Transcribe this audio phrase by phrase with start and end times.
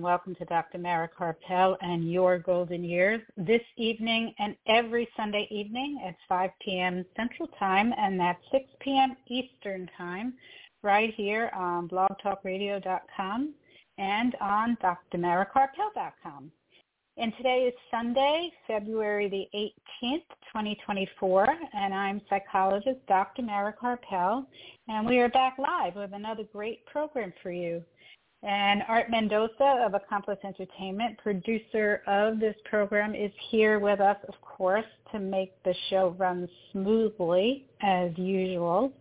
[0.00, 0.78] And welcome to Dr.
[0.78, 3.20] Mara Karpel and Your Golden Years.
[3.36, 7.04] This evening and every Sunday evening at 5 p.m.
[7.14, 9.14] Central Time and that's 6 p.m.
[9.28, 10.32] Eastern Time
[10.82, 13.52] right here on blogtalkradio.com
[13.98, 16.50] and on drmarakarpel.com.
[17.18, 19.46] And today is Sunday, February the
[20.02, 20.24] 18th,
[20.54, 23.42] 2024, and I'm psychologist Dr.
[23.42, 24.46] Mara Karpel,
[24.88, 27.84] and we are back live with another great program for you.
[28.42, 34.40] And Art Mendoza of Accomplice Entertainment, producer of this program, is here with us, of
[34.40, 38.92] course, to make the show run smoothly as usual.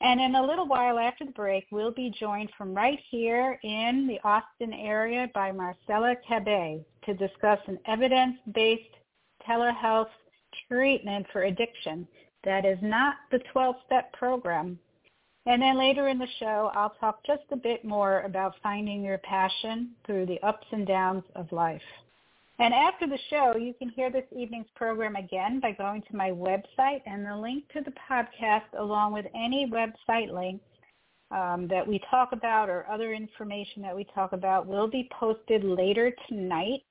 [0.00, 4.08] And in a little while after the break, we'll be joined from right here in
[4.08, 8.96] the Austin area by Marcela Cabay to discuss an evidence-based
[9.48, 10.10] telehealth
[10.66, 12.08] treatment for addiction
[12.42, 14.78] that is not the 12-step program
[15.46, 19.18] and then later in the show, I'll talk just a bit more about finding your
[19.18, 21.80] passion through the ups and downs of life.
[22.58, 26.30] And after the show, you can hear this evening's program again by going to my
[26.30, 30.64] website and the link to the podcast along with any website links
[31.30, 35.64] um, that we talk about or other information that we talk about will be posted
[35.64, 36.82] later tonight.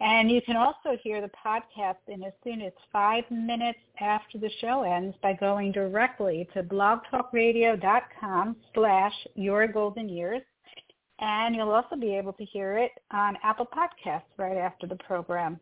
[0.00, 4.50] And you can also hear the podcast in as soon as five minutes after the
[4.60, 10.42] show ends by going directly to blogtalkradio.com slash your golden years.
[11.20, 15.60] And you'll also be able to hear it on Apple Podcasts right after the program.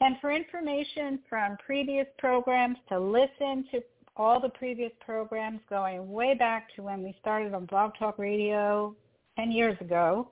[0.00, 3.82] And for information from previous programs, to listen to
[4.16, 8.96] all the previous programs going way back to when we started on Blog Talk Radio
[9.36, 10.28] 10 years ago,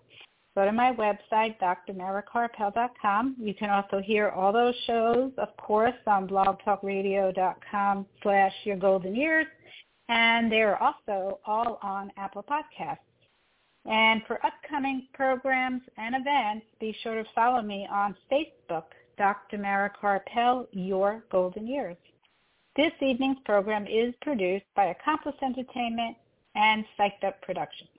[0.58, 3.36] go to my website, drmarakarpel.com.
[3.38, 9.46] You can also hear all those shows, of course, on blogtalkradio.com slash your golden years.
[10.08, 12.98] And they're also all on Apple Podcasts.
[13.84, 18.86] And for upcoming programs and events, be sure to follow me on Facebook,
[19.16, 19.58] Dr.
[19.58, 19.92] Mara
[20.72, 21.96] Your Golden Years.
[22.74, 26.16] This evening's program is produced by Accomplice Entertainment
[26.56, 27.90] and Psyched Up Productions.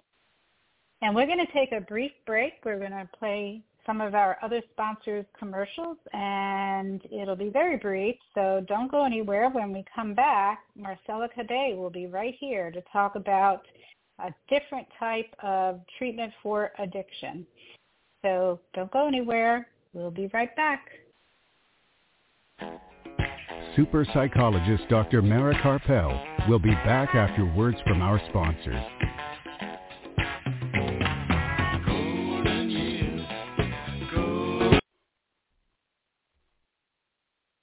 [1.02, 2.54] And we're going to take a brief break.
[2.66, 8.16] We're going to play some of our other sponsors' commercials, and it'll be very brief,
[8.36, 9.50] so don't go anywhere.
[9.50, 13.64] When we come back, Marcela Cabay will be right here to talk about
[14.20, 17.48] a different type of treatment for addiction.
[18.22, 19.68] So don't go anywhere.
[19.94, 20.86] We'll be right back.
[23.76, 25.22] Super psychologist Dr.
[25.22, 28.84] Mara Karpel will be back after words from our sponsors.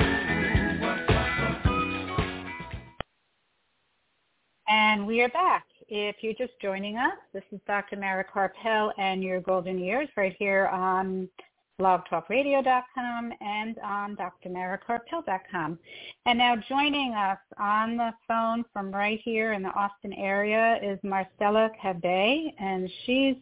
[4.69, 5.65] And we are back.
[5.87, 7.95] If you're just joining us, this is Dr.
[7.95, 11.29] Mara Karpel and your golden years right here on
[11.79, 15.79] blogtalkradio.com and on drmarakarpel.com.
[16.25, 20.99] And now joining us on the phone from right here in the Austin area is
[21.03, 23.35] Marcela Cabay, and she's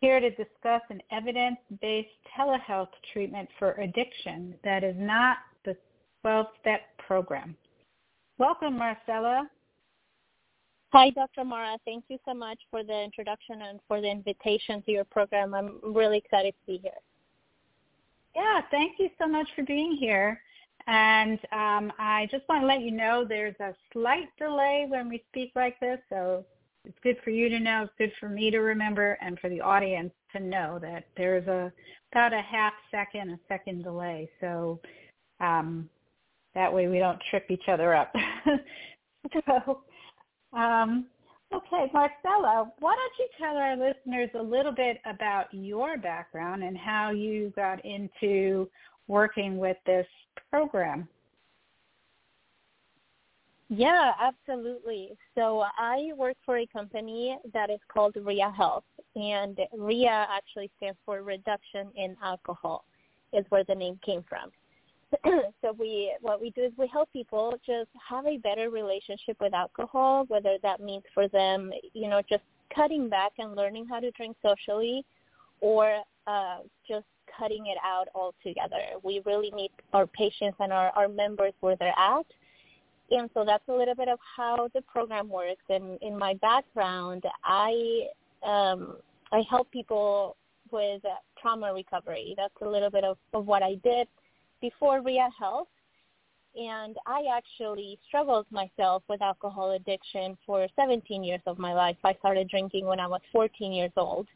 [0.00, 5.76] here to discuss an evidence-based telehealth treatment for addiction that is not the
[6.24, 7.56] 12-step program.
[8.38, 9.48] Welcome, Marcela.
[10.92, 11.44] Hi, Dr.
[11.44, 11.76] Mara.
[11.84, 15.52] Thank you so much for the introduction and for the invitation to your program.
[15.52, 16.92] I'm really excited to be here.
[18.38, 20.40] Yeah, thank you so much for being here.
[20.86, 25.24] And um, I just want to let you know there's a slight delay when we
[25.30, 26.44] speak like this, so
[26.84, 29.60] it's good for you to know, it's good for me to remember, and for the
[29.60, 31.72] audience to know that there's a
[32.12, 34.30] about a half second, a second delay.
[34.40, 34.80] So
[35.40, 35.90] um,
[36.54, 38.14] That way we don't trip each other up.
[39.46, 39.82] so,
[40.56, 41.06] um,
[41.52, 46.76] okay, Marcela, why don't you tell our listeners a little bit about your background and
[46.76, 48.68] how you got into
[49.06, 50.06] working with this
[50.50, 51.08] program?
[53.70, 55.10] Yeah, absolutely.
[55.34, 58.84] So I work for a company that is called RIA Health,
[59.14, 62.84] and RIA actually stands for Reduction in Alcohol,
[63.34, 64.50] is where the name came from.
[65.24, 69.54] so we what we do is we help people just have a better relationship with
[69.54, 72.42] alcohol, whether that means for them, you know, just
[72.74, 75.04] cutting back and learning how to drink socially,
[75.60, 77.06] or uh, just
[77.38, 78.98] cutting it out altogether.
[79.02, 82.26] We really meet our patients and our, our members where they're at
[83.10, 85.62] and so that's a little bit of how the program works.
[85.68, 88.06] And in my background, I
[88.42, 88.96] um,
[89.32, 90.36] I help people
[90.70, 91.02] with
[91.40, 92.34] trauma recovery.
[92.36, 94.06] That's a little bit of, of what I did
[94.60, 95.68] before RIA Health.
[96.56, 101.96] And I actually struggled myself with alcohol addiction for 17 years of my life.
[102.04, 104.26] I started drinking when I was 14 years old.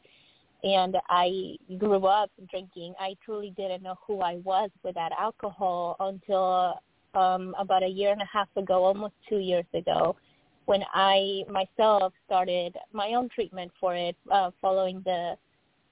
[0.63, 2.93] And I grew up drinking.
[2.97, 6.79] I truly didn't know who I was without alcohol until
[7.15, 10.15] um, about a year and a half ago, almost two years ago,
[10.65, 15.35] when I myself started my own treatment for it, uh, following the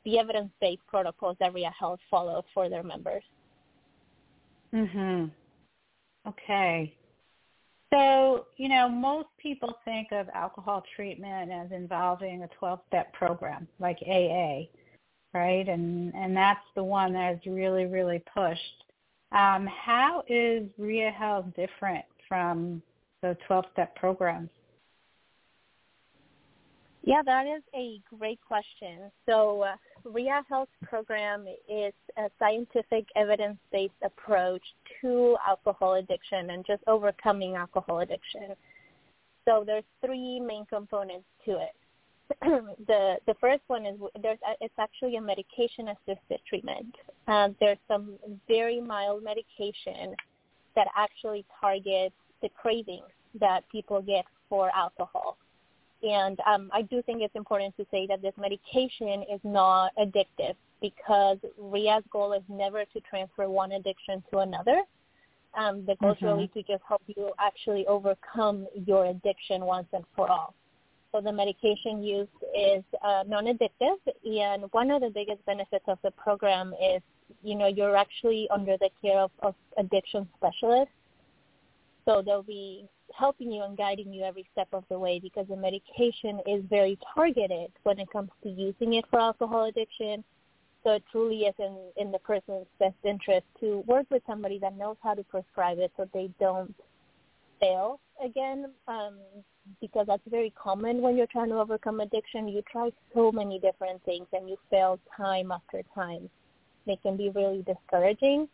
[0.04, 3.22] the evidence-based protocols that RIA Health follows for their members.
[4.74, 5.32] Mhm.
[6.28, 6.96] Okay.
[7.94, 13.98] So, you know, most people think of alcohol treatment as involving a 12-step program like
[14.08, 14.70] AA,
[15.34, 15.68] right?
[15.68, 18.84] And and that's the one that's really really pushed.
[19.34, 22.82] Um, how is RIA Health different from
[23.22, 24.50] the 12-step programs?
[27.04, 29.12] Yeah, that is a great question.
[29.26, 29.76] So uh,
[30.06, 34.62] RIA Health program is a scientific evidence-based approach
[35.02, 38.56] to alcohol addiction and just overcoming alcohol addiction.
[39.46, 41.76] So there's three main components to it.
[42.88, 46.96] the the first one is there's it's actually a medication assisted treatment.
[47.28, 50.16] Um, there's some very mild medication
[50.76, 55.38] that actually targets the cravings that people get for alcohol.
[56.04, 60.56] And um, I do think it's important to say that this medication is not addictive
[60.82, 64.82] because RIA's goal is never to transfer one addiction to another.
[65.54, 66.26] Um, the goal mm-hmm.
[66.26, 70.56] is really to just help you actually overcome your addiction once and for all.
[71.12, 76.12] So the medication used is uh, non-addictive, and one of the biggest benefits of the
[76.12, 77.02] program is,
[77.44, 80.94] you know, you're actually under the care of, of addiction specialists.
[82.06, 85.56] So they'll be helping you and guiding you every step of the way because the
[85.56, 90.24] medication is very targeted when it comes to using it for alcohol addiction.
[90.84, 94.76] So it truly is in, in the person's best interest to work with somebody that
[94.78, 96.74] knows how to prescribe it so they don't
[97.60, 99.18] fail again um,
[99.80, 102.48] because that's very common when you're trying to overcome addiction.
[102.48, 106.30] You try so many different things and you fail time after time.
[106.88, 108.48] It can be really discouraging.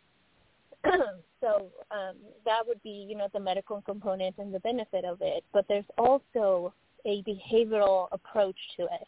[1.40, 5.44] so um, that would be, you know, the medical component and the benefit of it.
[5.52, 6.72] But there's also
[7.04, 9.06] a behavioral approach to it.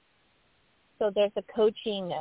[0.99, 2.13] So there's a coaching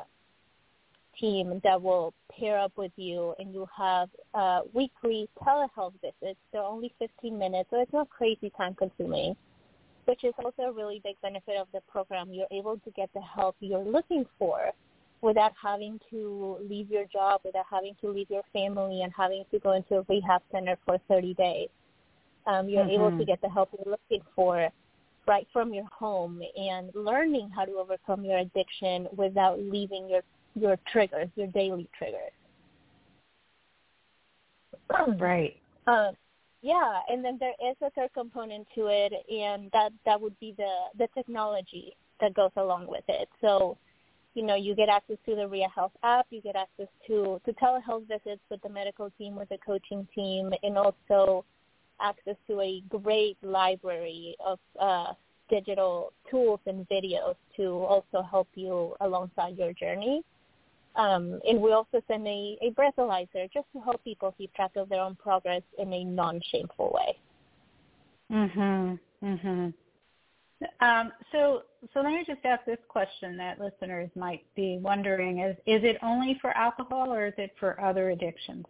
[1.19, 6.39] team that will pair up with you and you have uh, weekly telehealth visits.
[6.51, 9.35] They're only 15 minutes, so it's not crazy time consuming,
[10.05, 12.31] which is also a really big benefit of the program.
[12.31, 14.71] You're able to get the help you're looking for
[15.21, 19.59] without having to leave your job, without having to leave your family and having to
[19.59, 21.69] go into a rehab center for 30 days.
[22.47, 22.91] Um, you're mm-hmm.
[22.91, 23.25] able to mm-hmm.
[23.25, 24.69] get the help you're looking for
[25.27, 30.21] right from your home and learning how to overcome your addiction without leaving your
[30.55, 32.31] your triggers, your daily triggers.
[35.19, 35.55] right.
[35.85, 36.15] Um,
[36.61, 40.53] yeah, and then there is a third component to it, and that that would be
[40.57, 43.29] the the technology that goes along with it.
[43.39, 43.77] So,
[44.35, 47.53] you know, you get access to the RIA Health app, you get access to to
[47.53, 51.45] telehealth visits with the medical team, with the coaching team, and also
[51.99, 55.13] access to a great library of uh,
[55.49, 60.23] digital tools and videos to also help you alongside your journey.
[60.95, 64.89] Um, and we also send a, a breathalyzer just to help people keep track of
[64.89, 67.17] their own progress in a non-shameful way.
[68.31, 68.99] Mhm.
[69.23, 69.73] Mhm.
[70.81, 71.63] Um, so,
[71.93, 75.97] so let me just ask this question that listeners might be wondering: is is it
[76.03, 78.65] only for alcohol, or is it for other addictions?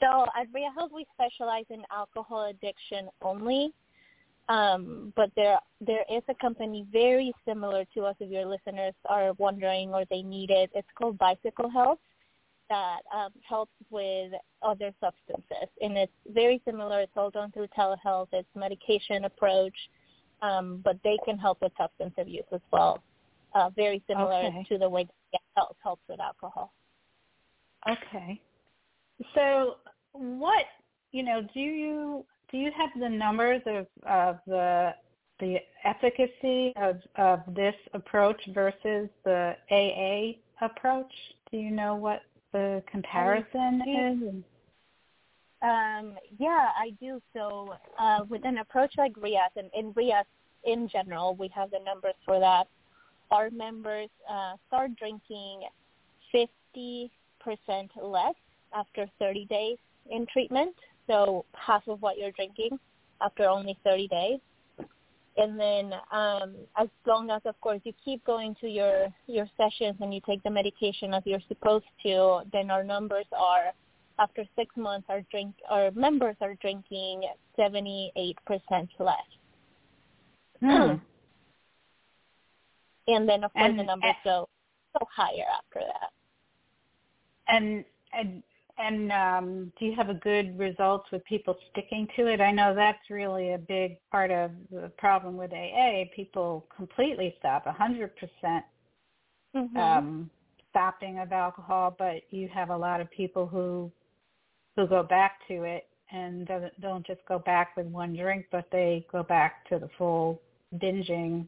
[0.00, 3.72] So at RIA Health, we specialize in alcohol addiction only.
[4.48, 9.32] Um, but there there is a company very similar to us if your listeners are
[9.34, 10.70] wondering or they need it.
[10.74, 11.98] It's called Bicycle Health.
[12.68, 14.32] that um, helps with
[14.62, 17.00] other substances, and it's very similar.
[17.00, 18.28] It's all done through telehealth.
[18.32, 19.74] It's medication approach,
[20.44, 23.02] um, but they can help with substance abuse as well.
[23.54, 24.66] Uh, very similar okay.
[24.68, 25.06] to the way
[25.56, 26.72] Health helps with alcohol.
[27.88, 28.40] Okay.
[29.34, 29.76] So,
[30.12, 30.64] what
[31.12, 31.42] you know?
[31.54, 34.94] Do you do you have the numbers of of the
[35.40, 41.12] the efficacy of of this approach versus the AA approach?
[41.50, 42.22] Do you know what
[42.52, 44.44] the comparison is?
[45.64, 47.20] Um, yeah, I do.
[47.32, 50.26] So uh, with an approach like RIA's, and in RIA's
[50.64, 52.68] in general, we have the numbers for that.
[53.30, 55.62] Our members uh, start drinking
[56.34, 57.08] 50%
[58.02, 58.34] less
[58.74, 59.78] after 30 days
[60.10, 60.74] in treatment,
[61.06, 62.78] so half of what you're drinking
[63.22, 64.40] after only 30 days
[65.36, 69.96] and then um, as long as of course you keep going to your your sessions
[70.00, 73.72] and you take the medication as you're supposed to then our numbers are
[74.18, 77.22] after six months our drink our members are drinking
[77.56, 79.16] seventy eight percent less
[80.60, 80.66] hmm.
[83.08, 84.48] and then of course and, the numbers go
[84.98, 86.10] go higher after that
[87.48, 88.42] and and
[88.76, 92.40] and um, do you have a good results with people sticking to it?
[92.40, 96.04] I know that's really a big part of the problem with AA.
[96.14, 98.10] People completely stop, 100%
[99.54, 99.76] mm-hmm.
[99.76, 100.30] um,
[100.70, 103.92] stopping of alcohol, but you have a lot of people who
[104.76, 106.48] who go back to it and
[106.80, 110.40] don't just go back with one drink, but they go back to the full
[110.76, 111.46] binging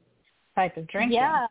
[0.54, 1.18] type of drinking.
[1.18, 1.46] Yeah,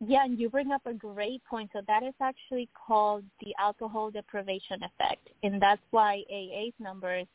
[0.00, 1.70] yeah, and you bring up a great point.
[1.72, 7.26] So that is actually called the alcohol deprivation effect, and that's why AA's numbers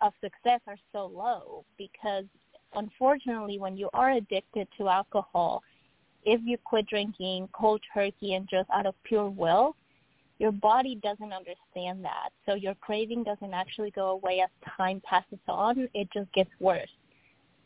[0.00, 2.24] of success are so low because
[2.74, 5.62] unfortunately when you are addicted to alcohol,
[6.24, 9.74] if you quit drinking cold turkey and just out of pure will,
[10.38, 12.30] your body doesn't understand that.
[12.44, 15.88] So your craving doesn't actually go away as time passes on.
[15.94, 16.90] It just gets worse.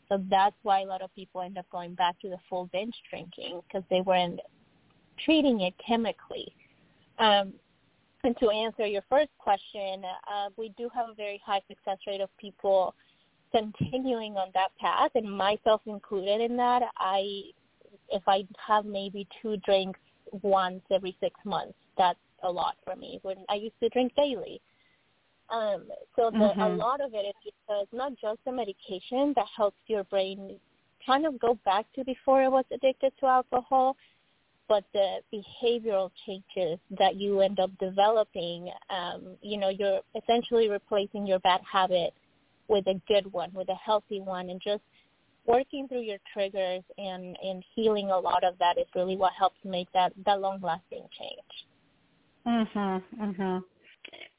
[0.07, 2.95] So that's why a lot of people end up going back to the full binge
[3.09, 4.39] drinking because they weren't
[5.23, 6.53] treating it chemically.
[7.19, 7.53] Um,
[8.23, 12.21] and to answer your first question, uh, we do have a very high success rate
[12.21, 12.93] of people
[13.51, 16.83] continuing on that path, and myself included in that.
[16.97, 17.41] I,
[18.09, 19.99] if I have maybe two drinks
[20.41, 23.19] once every six months, that's a lot for me.
[23.23, 24.61] When I used to drink daily,
[25.49, 25.83] um,
[26.15, 26.61] so the, mm-hmm.
[26.61, 30.57] a lot of it is because not just the medication that helps your brain
[31.05, 33.97] kind of go back to before it was addicted to alcohol,
[34.69, 41.27] but the behavioral changes that you end up developing, um, you know, you're essentially replacing
[41.27, 42.13] your bad habit
[42.69, 44.83] with a good one, with a healthy one, and just
[45.45, 49.57] working through your triggers and, and healing a lot of that is really what helps
[49.65, 51.65] make that, that long-lasting change.
[52.45, 53.63] Mhm, mhm.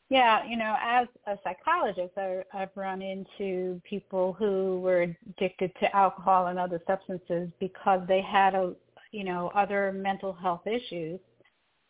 [0.08, 5.96] Yeah, you know, as a psychologist, I, I've run into people who were addicted to
[5.96, 8.74] alcohol and other substances because they had a,
[9.12, 11.18] you know, other mental health issues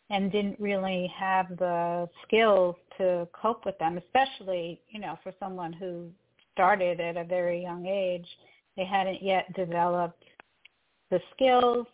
[0.09, 5.73] and didn't really have the skills to cope with them, especially, you know, for someone
[5.73, 6.09] who
[6.53, 8.27] started at a very young age.
[8.77, 10.23] They hadn't yet developed
[11.11, 11.87] the skills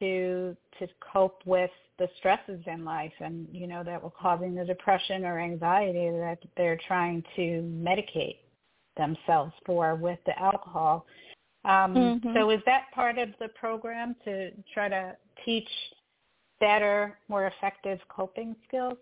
[0.00, 1.70] to to cope with
[2.02, 6.38] the stresses in life and you know that were causing the depression or anxiety that
[6.56, 8.38] they're trying to medicate
[8.96, 11.06] themselves for with the alcohol.
[11.64, 12.34] Um, mm-hmm.
[12.34, 15.68] So is that part of the program to try to teach
[16.58, 18.98] better, more effective coping skills?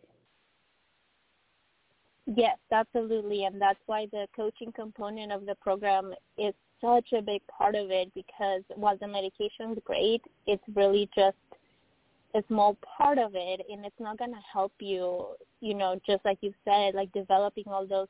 [2.26, 3.44] Yes, absolutely.
[3.44, 6.52] And that's why the coaching component of the program is
[6.82, 11.36] such a big part of it because while the medication is great, it's really just
[12.34, 15.26] a small part of it and it's not going to help you,
[15.60, 18.08] you know, just like you said, like developing all those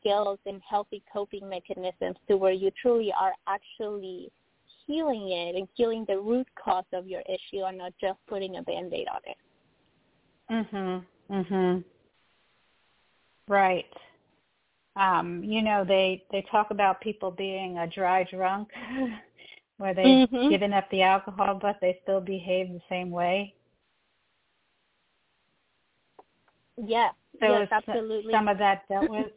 [0.00, 4.30] skills and healthy coping mechanisms to where you truly are actually
[4.86, 8.62] healing it and healing the root cause of your issue and not just putting a
[8.62, 9.36] band-aid on it.
[10.50, 11.04] Mhm.
[11.28, 11.84] Mhm.
[13.48, 13.92] Right.
[14.94, 18.72] Um, you know, they they talk about people being a dry drunk
[19.78, 20.48] where they've mm-hmm.
[20.48, 23.54] given up the alcohol but they still behave the same way.
[26.76, 27.10] Yeah.
[27.40, 28.32] So yes, absolutely.
[28.32, 29.26] Some of that dealt with.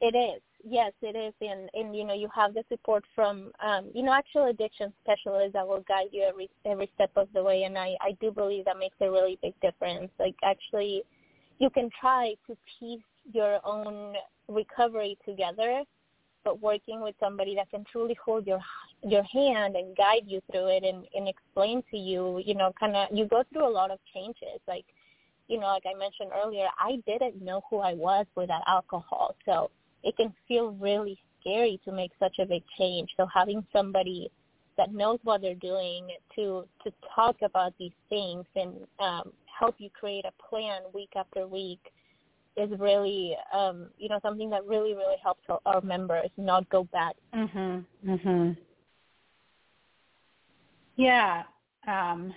[0.00, 0.42] It is.
[0.62, 1.32] Yes, it is.
[1.40, 5.54] And, and you know, you have the support from, um, you know, actual addiction specialists
[5.54, 7.62] that will guide you every every step of the way.
[7.62, 10.10] And I, I do believe that makes a really big difference.
[10.18, 11.04] Like actually,
[11.58, 13.00] you can try to piece
[13.32, 14.14] your own
[14.48, 15.84] recovery together
[16.44, 18.60] but working with somebody that can truly hold your
[19.02, 22.96] your hand and guide you through it and, and explain to you, you know, kind
[22.96, 24.60] of you go through a lot of changes.
[24.66, 24.84] Like,
[25.48, 29.70] you know, like I mentioned earlier, I didn't know who I was without alcohol, so
[30.02, 33.10] it can feel really scary to make such a big change.
[33.16, 34.30] So having somebody
[34.76, 39.90] that knows what they're doing to to talk about these things and um, help you
[39.90, 41.80] create a plan week after week
[42.56, 47.16] is really um, you know something that really really helps our members not go back.
[47.34, 47.84] Mhm.
[48.04, 48.56] Mhm.
[50.96, 51.44] Yeah.
[51.86, 52.34] Um,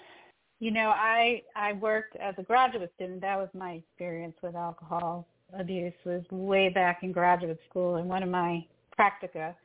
[0.59, 3.21] you know, I I worked as a graduate student.
[3.21, 8.23] That was my experience with alcohol abuse was way back in graduate school in one
[8.23, 8.65] of my
[8.97, 9.55] practica.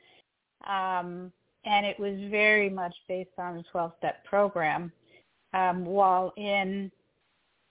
[0.67, 1.33] Um,
[1.65, 4.93] and it was very much based on a 12-step program.
[5.55, 6.91] Um, while in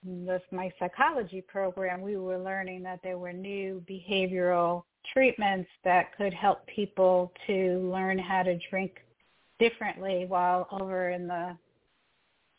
[0.02, 6.32] this, my psychology program, we were learning that there were new behavioral treatments that could
[6.32, 8.98] help people to learn how to drink
[9.58, 11.56] differently while over in the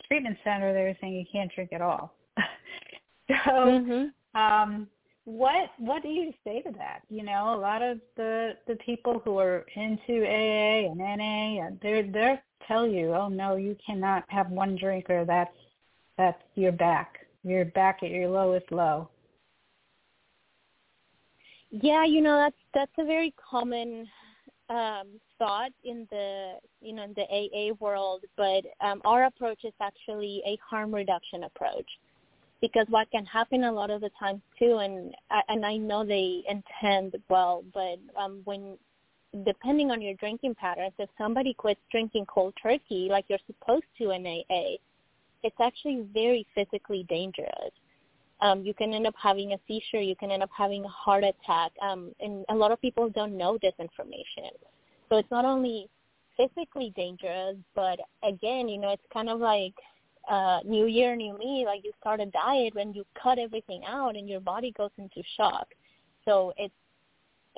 [0.08, 2.14] treatment center they were saying you can't drink at all.
[3.28, 4.40] so mm-hmm.
[4.40, 4.88] um
[5.26, 7.02] what what do you say to that?
[7.10, 11.80] You know, a lot of the the people who are into AA and NA, and
[11.82, 15.56] they're they're tell you, oh no, you cannot have one drink or that's
[16.18, 17.23] that's your back.
[17.44, 19.10] You're back at your lowest low.
[21.70, 24.08] Yeah, you know that's that's a very common
[24.70, 29.74] um, thought in the you know in the AA world, but um, our approach is
[29.82, 31.88] actually a harm reduction approach
[32.64, 35.14] because what can happen a lot of the time too and
[35.50, 38.78] and I know they intend well but um when
[39.44, 44.12] depending on your drinking patterns if somebody quits drinking cold turkey like you're supposed to
[44.12, 44.78] in AA
[45.44, 47.74] it's actually very physically dangerous
[48.42, 51.24] um you can end up having a seizure you can end up having a heart
[51.24, 54.50] attack um and a lot of people don't know this information
[55.10, 55.90] so it's not only
[56.36, 59.74] physically dangerous but again you know it's kind of like
[60.30, 64.16] uh, new year, new me, like you start a diet when you cut everything out
[64.16, 65.68] and your body goes into shock.
[66.26, 66.74] So it's,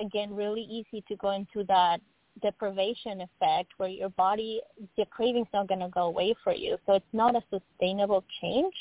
[0.00, 2.00] again, really easy to go into that
[2.42, 4.60] deprivation effect where your body,
[4.96, 6.76] the craving's not going to go away for you.
[6.86, 8.74] So it's not a sustainable change.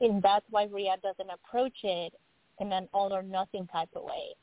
[0.00, 2.12] And that's why Rehab doesn't approach it
[2.60, 4.34] in an all or nothing type of way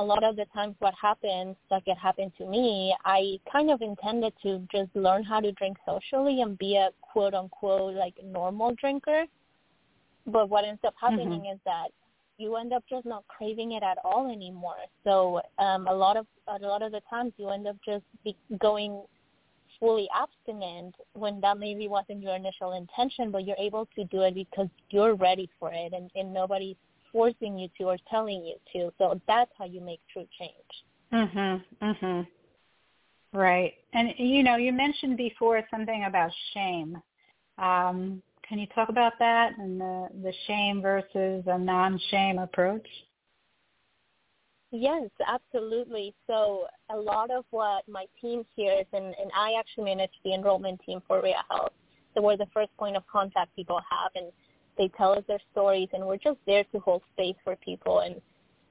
[0.00, 3.82] a lot of the times what happens, like it happened to me, I kind of
[3.82, 8.74] intended to just learn how to drink socially and be a quote unquote like normal
[8.76, 9.24] drinker.
[10.26, 11.54] But what ends up happening mm-hmm.
[11.54, 11.88] is that
[12.40, 14.82] you end up just not craving it at all anymore.
[15.04, 18.36] So um, a lot of a lot of the times you end up just be
[18.58, 19.02] going
[19.78, 24.34] fully abstinent when that maybe wasn't your initial intention, but you're able to do it
[24.34, 26.76] because you're ready for it and, and nobody's
[27.10, 28.92] forcing you to or telling you to.
[28.98, 30.84] So that's how you make true change.
[31.12, 31.64] Mhm.
[31.80, 32.26] Mhm.
[33.32, 33.74] Right.
[33.92, 37.00] And you know, you mentioned before something about shame.
[37.58, 42.86] Um, can you talk about that and the the shame versus a non-shame approach?
[44.72, 46.14] Yes, absolutely.
[46.26, 50.80] So a lot of what my team hears, and, and I actually manage the enrollment
[50.84, 51.72] team for Ria Health.
[52.14, 54.32] So we're the first point of contact people have, and
[54.76, 58.00] they tell us their stories, and we're just there to hold space for people.
[58.00, 58.20] And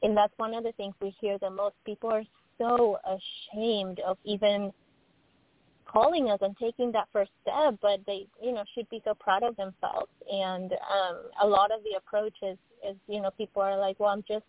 [0.04, 1.76] and that's one of the things we hear the most.
[1.86, 2.24] People are
[2.58, 4.74] so ashamed of even
[5.92, 9.44] calling us and taking that first step, but they, you know, should be so proud
[9.44, 10.12] of themselves.
[10.32, 14.10] And um, a lot of the approach is, is, you know, people are like, well,
[14.10, 14.46] I'm just,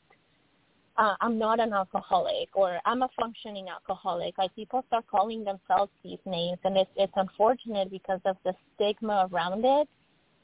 [0.97, 4.37] uh, I'm not an alcoholic, or I'm a functioning alcoholic.
[4.37, 9.29] Like people start calling themselves these names, and it's it's unfortunate because of the stigma
[9.33, 9.89] around it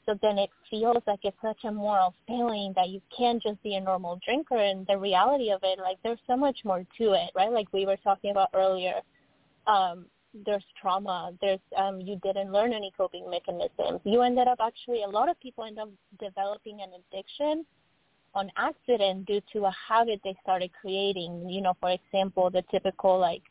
[0.07, 3.75] so then it feels like it's such a moral failing that you can't just be
[3.75, 7.29] a normal drinker and the reality of it like there's so much more to it
[7.35, 8.95] right like we were talking about earlier
[9.67, 10.05] um
[10.45, 15.07] there's trauma there's um you didn't learn any coping mechanisms you ended up actually a
[15.07, 17.65] lot of people end up developing an addiction
[18.33, 23.19] on accident due to a habit they started creating you know for example the typical
[23.19, 23.41] like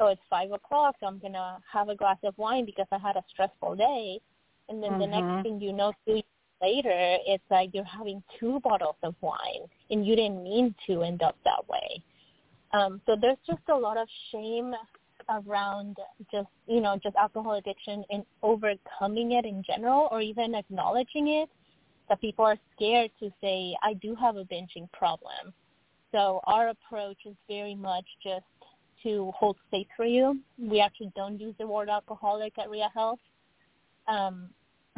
[0.00, 3.16] oh it's five o'clock so i'm gonna have a glass of wine because i had
[3.16, 4.20] a stressful day
[4.68, 5.00] and then mm-hmm.
[5.00, 5.42] the next mm-hmm.
[5.42, 6.24] thing you know, two years
[6.60, 11.22] later, it's like you're having two bottles of wine, and you didn't mean to end
[11.22, 12.02] up that way.
[12.72, 14.74] Um, so there's just a lot of shame
[15.30, 15.96] around
[16.32, 21.48] just you know just alcohol addiction and overcoming it in general, or even acknowledging it.
[22.08, 25.52] That people are scared to say, I do have a binging problem.
[26.10, 28.46] So our approach is very much just
[29.02, 30.40] to hold space for you.
[30.58, 33.18] We actually don't use the word alcoholic at Ria Health.
[34.06, 34.48] Um,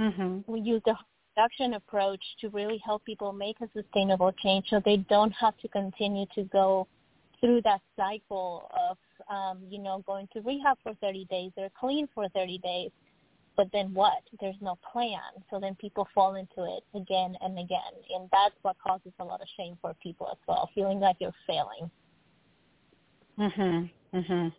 [0.01, 0.51] Mm-hmm.
[0.51, 0.95] We use the
[1.37, 5.69] reduction approach to really help people make a sustainable change so they don't have to
[5.69, 6.87] continue to go
[7.39, 8.97] through that cycle of
[9.31, 12.91] um, you know, going to rehab for 30 days, they're clean for 30 days,
[13.57, 14.23] but then what?
[14.41, 15.21] There's no plan.
[15.51, 19.41] So then people fall into it again and again, and that's what causes a lot
[19.41, 21.91] of shame for people as well, feeling like you're failing.
[23.39, 23.91] Mhm.
[24.13, 24.53] Mhm.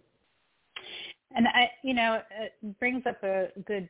[1.31, 3.89] And I, you know, it brings up a good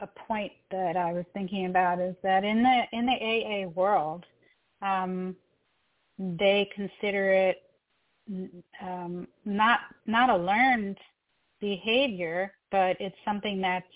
[0.00, 4.24] a point that I was thinking about is that in the in the AA world,
[4.80, 5.36] um,
[6.18, 7.67] they consider it
[8.82, 10.98] um, not not a learned
[11.60, 13.86] behavior, but it's something that's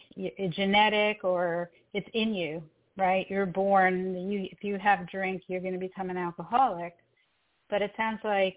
[0.55, 2.62] genetic or it's in you,
[2.97, 3.27] right?
[3.29, 4.31] You're born.
[4.31, 6.97] You if you have drink, you're going to become an alcoholic.
[7.68, 8.57] But it sounds like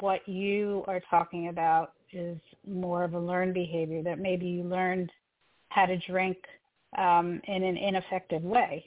[0.00, 5.10] what you are talking about is more of a learned behavior that maybe you learned
[5.70, 6.36] how to drink
[6.96, 8.84] um, in an ineffective way,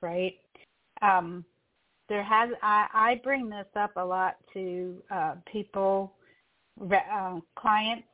[0.00, 0.34] right?
[1.02, 1.44] Um,
[2.08, 6.14] there has I, I bring this up a lot to uh, people,
[6.80, 8.06] uh, clients,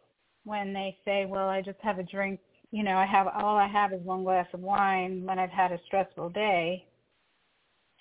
[0.45, 3.69] when they say, "Well, I just have a drink." You know, I have all I
[3.69, 6.87] have is one glass of wine when I've had a stressful day.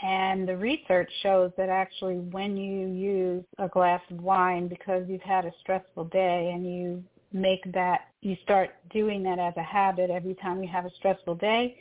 [0.01, 5.21] And the research shows that actually when you use a glass of wine because you've
[5.21, 10.09] had a stressful day and you make that, you start doing that as a habit
[10.09, 11.77] every time you have a stressful day,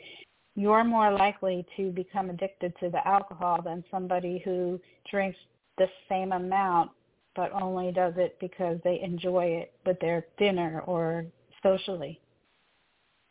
[0.55, 5.37] you're more likely to become addicted to the alcohol than somebody who drinks
[5.77, 6.91] the same amount
[7.35, 11.25] but only does it because they enjoy it with their dinner or
[11.63, 12.19] socially.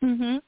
[0.02, 0.42] Mhm.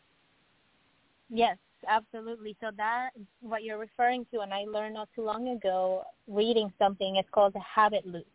[1.29, 2.57] Yes, absolutely.
[2.61, 3.11] So that
[3.41, 7.53] what you're referring to and I learned not too long ago reading something it's called
[7.53, 8.34] the habit loop.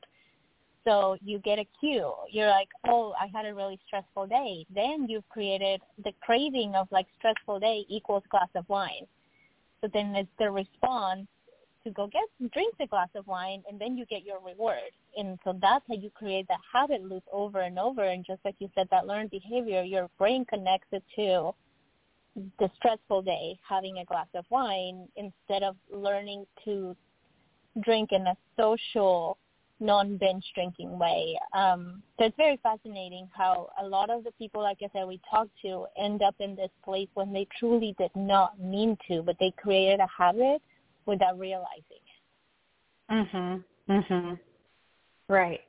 [0.89, 2.12] So you get a cue.
[2.32, 4.65] You're like, oh, I had a really stressful day.
[4.73, 9.06] Then you've created the craving of like stressful day equals glass of wine.
[9.82, 11.28] So then it's the response
[11.84, 14.91] to go get drink the glass of wine and then you get your reward.
[15.15, 18.06] And so that's how you create that habit loop over and over.
[18.06, 21.52] And just like you said, that learned behavior, your brain connects it to
[22.58, 26.95] the stressful day, having a glass of wine instead of learning to
[27.84, 29.38] drink in a social
[29.80, 31.38] non-binge drinking way.
[31.54, 35.20] Um, so it's very fascinating how a lot of the people, like I said, we
[35.30, 39.38] talk to end up in this place when they truly did not mean to, but
[39.39, 40.62] they created a habit
[41.06, 43.12] without realizing it.
[43.12, 43.63] Mhm.
[43.88, 44.39] Mhm.
[45.28, 45.62] Right.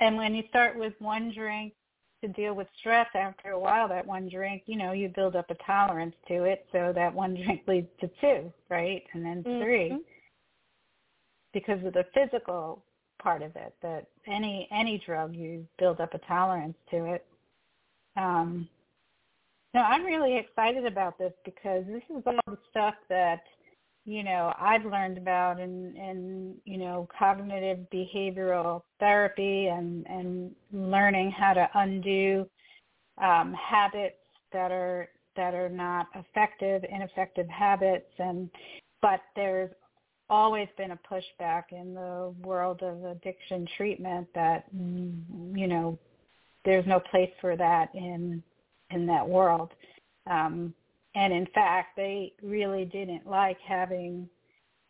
[0.00, 1.74] And when you start with one drink
[2.22, 5.50] to deal with stress after a while that one drink, you know, you build up
[5.50, 9.04] a tolerance to it so that one drink leads to two, right?
[9.12, 9.96] And then 3 mm-hmm.
[11.52, 12.82] Because of the physical
[13.22, 17.26] part of it that any any drug you build up a tolerance to it.
[18.16, 18.68] Um
[19.74, 23.42] no i'm really excited about this because this is all the stuff that
[24.04, 31.30] you know i've learned about in in you know cognitive behavioral therapy and and learning
[31.30, 32.46] how to undo
[33.18, 34.16] um habits
[34.52, 38.10] that are that are not effective ineffective habits.
[38.18, 38.50] And
[39.00, 39.70] but there's
[40.32, 45.98] always been a pushback in the world of addiction treatment that you know
[46.64, 48.42] there's no place for that in
[48.90, 49.70] in that world.
[50.26, 50.72] Um,
[51.14, 54.26] and in fact they really didn't like having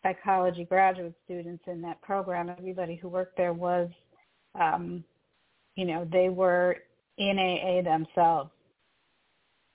[0.05, 2.49] psychology graduate students in that program.
[2.49, 3.91] Everybody who worked there was
[4.55, 5.03] um,
[5.75, 6.77] you know they were
[7.19, 8.51] in AA themselves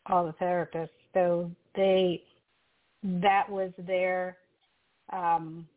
[0.05, 0.89] all the therapists.
[1.13, 2.23] So they
[3.03, 4.37] that was their
[5.13, 5.67] um,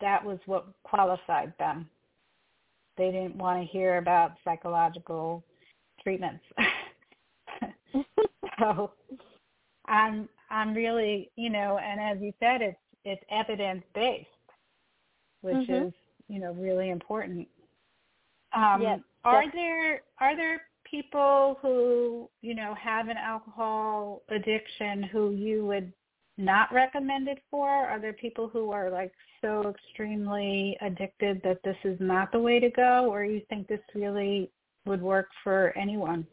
[0.00, 1.88] that was what qualified them.
[2.96, 5.44] They didn't want to hear about psychological
[6.02, 6.44] treatments.
[8.58, 8.92] so
[9.86, 14.28] I'm I'm really you know, and as you said, it's it's evidence based,
[15.42, 15.88] which mm-hmm.
[15.88, 15.92] is
[16.28, 17.46] you know really important.
[18.54, 19.00] Um, yes.
[19.24, 19.52] Are yes.
[19.54, 25.92] there are there people who you know have an alcohol addiction who you would
[26.36, 27.68] not recommended for?
[27.68, 32.60] Are there people who are like so extremely addicted that this is not the way
[32.60, 34.50] to go, or you think this really
[34.84, 36.26] would work for anyone?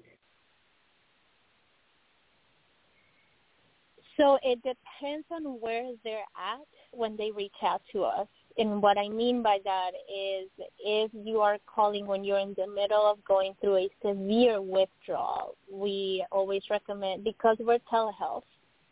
[4.17, 8.27] So it depends on where they're at when they reach out to us.
[8.59, 12.67] And what I mean by that is if you are calling when you're in the
[12.67, 18.43] middle of going through a severe withdrawal, we always recommend, because we're telehealth,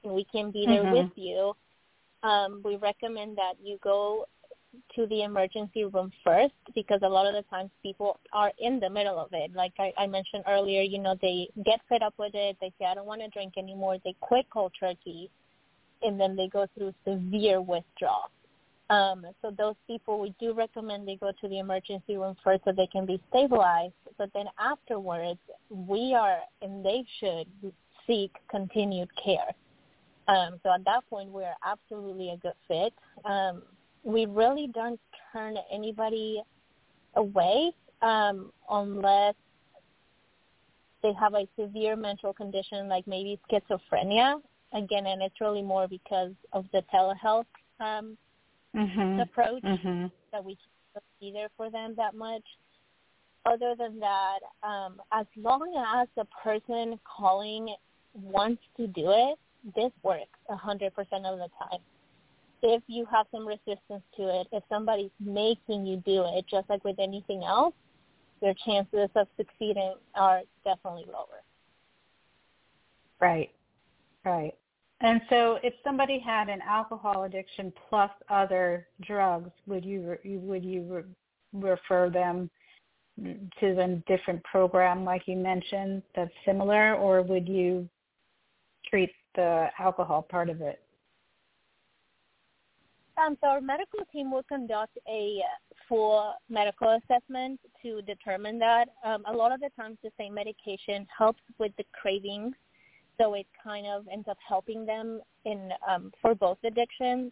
[0.03, 0.93] and we can be there mm-hmm.
[0.93, 1.53] with you,
[2.23, 4.25] um, we recommend that you go
[4.95, 8.89] to the emergency room first because a lot of the times people are in the
[8.89, 9.51] middle of it.
[9.53, 12.57] Like I, I mentioned earlier, you know, they get fed up with it.
[12.61, 13.97] They say, I don't want to drink anymore.
[14.03, 15.29] They quit cold turkey,
[16.03, 18.29] and then they go through severe withdrawal.
[18.89, 22.73] Um, so those people, we do recommend they go to the emergency room first so
[22.73, 23.93] they can be stabilized.
[24.17, 27.47] But then afterwards, we are and they should
[28.05, 29.55] seek continued care.
[30.31, 32.93] Um, so at that point, we're absolutely a good fit.
[33.25, 33.63] Um,
[34.03, 34.99] we really don't
[35.33, 36.41] turn anybody
[37.15, 39.35] away um, unless
[41.03, 44.41] they have a severe mental condition like maybe schizophrenia.
[44.73, 47.45] Again, and it's really more because of the telehealth
[47.81, 48.17] um,
[48.73, 49.19] mm-hmm.
[49.19, 50.05] approach mm-hmm.
[50.31, 50.57] that we
[50.93, 52.43] can't be there for them that much.
[53.45, 57.75] Other than that, um, as long as the person calling
[58.13, 59.37] wants to do it,
[59.75, 61.79] this works a 100% of the time.
[62.63, 66.83] If you have some resistance to it, if somebody's making you do it, just like
[66.83, 67.73] with anything else,
[68.41, 71.41] your chances of succeeding are definitely lower.
[73.19, 73.51] Right,
[74.25, 74.53] right.
[75.01, 81.03] And so, if somebody had an alcohol addiction plus other drugs, would you would you
[81.53, 82.49] refer them
[83.17, 87.87] to a different program, like you mentioned, that's similar, or would you
[88.89, 90.81] treat the alcohol part of it?
[93.17, 95.41] Um, so our medical team will conduct a
[95.87, 98.89] full medical assessment to determine that.
[99.03, 102.55] Um, a lot of the times the same medication helps with the cravings,
[103.19, 107.31] so it kind of ends up helping them in um, for both addictions.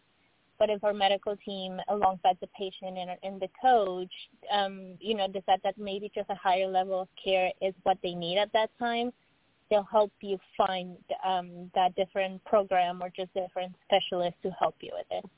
[0.59, 4.11] But if our medical team, alongside the patient and, and the coach,
[4.51, 8.13] um, you know, decide that maybe just a higher level of care is what they
[8.13, 9.13] need at that time,
[9.69, 14.91] they'll help you find um, that different program or just different specialist to help you
[14.93, 15.29] with it.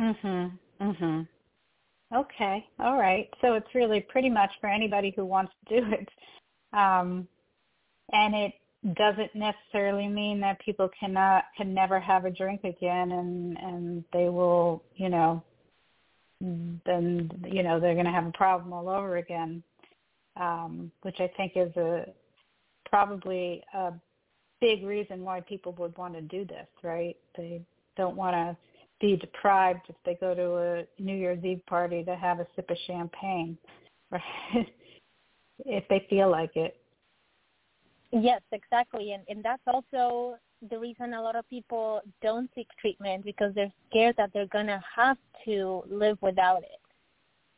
[0.00, 0.58] Mhm.
[0.80, 1.28] Mhm.
[2.12, 2.68] Okay.
[2.78, 3.32] All right.
[3.40, 6.08] So it's really pretty much for anybody who wants to do it.
[6.72, 7.28] Um,
[8.12, 8.54] and it
[8.94, 14.28] doesn't necessarily mean that people cannot can never have a drink again and and they
[14.28, 15.42] will, you know,
[16.40, 19.62] then you know they're going to have a problem all over again.
[20.36, 22.12] Um, which I think is a
[22.94, 23.92] probably a
[24.60, 27.16] big reason why people would want to do this, right?
[27.36, 27.60] They
[27.96, 28.56] don't want to
[29.00, 32.70] be deprived if they go to a New Year's Eve party to have a sip
[32.70, 33.58] of champagne,
[34.12, 34.22] right?
[35.66, 36.76] if they feel like it.
[38.12, 39.10] Yes, exactly.
[39.10, 40.36] And and that's also
[40.70, 44.68] the reason a lot of people don't seek treatment because they're scared that they're going
[44.68, 46.80] to have to live without it.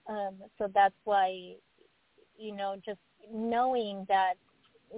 [0.09, 1.57] Um, so that's why,
[2.39, 4.37] you know, just knowing that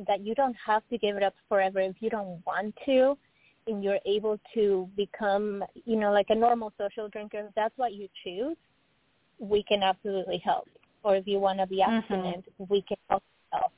[0.07, 3.17] that you don't have to give it up forever if you don't want to,
[3.67, 7.93] and you're able to become, you know, like a normal social drinker, if that's what
[7.93, 8.57] you choose,
[9.39, 10.69] we can absolutely help.
[11.03, 11.97] Or if you want to be mm-hmm.
[11.97, 12.73] abstinent, mm-hmm.
[12.73, 13.23] we can help.
[13.53, 13.73] help.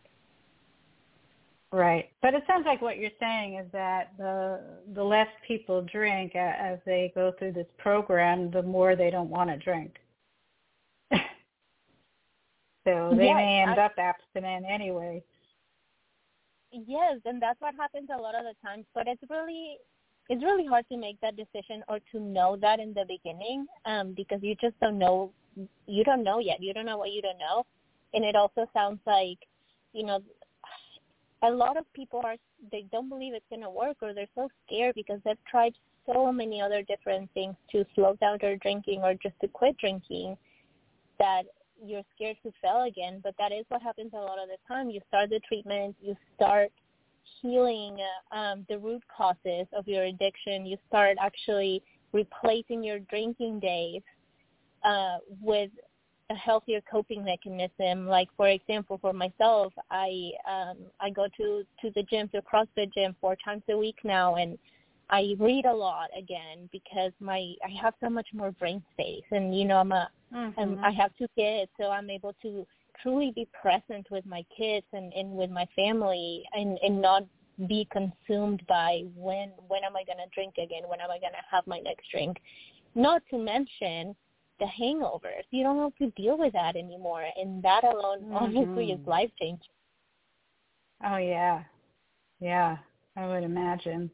[1.72, 4.60] Right, but it sounds like what you're saying is that the
[4.94, 9.50] the less people drink as they go through this program, the more they don't want
[9.50, 9.94] to drink.
[11.12, 15.22] so they yes, may end I, up abstinent anyway.
[16.72, 18.84] Yes, and that's what happens a lot of the times.
[18.94, 19.78] But it's really
[20.28, 24.12] it's really hard to make that decision or to know that in the beginning um,
[24.16, 25.32] because you just don't know
[25.86, 26.62] you don't know yet.
[26.62, 27.66] You don't know what you don't know,
[28.14, 29.38] and it also sounds like
[29.92, 30.20] you know
[31.42, 32.36] a lot of people are
[32.70, 35.72] they don't believe it's going to work or they're so scared because they've tried
[36.06, 40.36] so many other different things to slow down their drinking or just to quit drinking
[41.18, 41.42] that
[41.84, 44.90] you're scared to fail again, but that is what happens a lot of the time.
[44.90, 46.70] You start the treatment, you start
[47.40, 47.98] healing
[48.32, 50.66] um, the root causes of your addiction.
[50.66, 54.02] You start actually replacing your drinking days
[54.84, 55.70] uh, with
[56.30, 58.06] a healthier coping mechanism.
[58.06, 62.92] Like for example, for myself, I um, I go to to the gym, to CrossFit
[62.94, 64.58] gym four times a week now, and
[65.10, 69.56] I read a lot again because my I have so much more brain space, and
[69.56, 70.58] you know I'm a mm-hmm.
[70.58, 72.66] I'm, I have two kids, so I'm able to
[73.02, 77.24] truly be present with my kids and, and with my family, and and not
[77.66, 80.82] be consumed by when when am I gonna drink again?
[80.86, 82.38] When am I gonna have my next drink?
[82.94, 84.14] Not to mention
[84.60, 85.44] the hangovers.
[85.50, 88.36] You don't have to deal with that anymore, and that alone mm-hmm.
[88.36, 89.74] honestly is life changing.
[91.04, 91.64] Oh yeah,
[92.38, 92.76] yeah,
[93.16, 94.10] I would imagine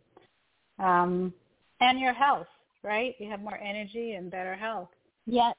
[0.79, 1.33] um,
[1.81, 2.47] and your health,
[2.83, 3.15] right?
[3.19, 4.89] You have more energy and better health.
[5.27, 5.55] Yes.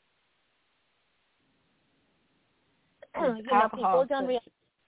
[3.15, 4.41] you know, people don't realize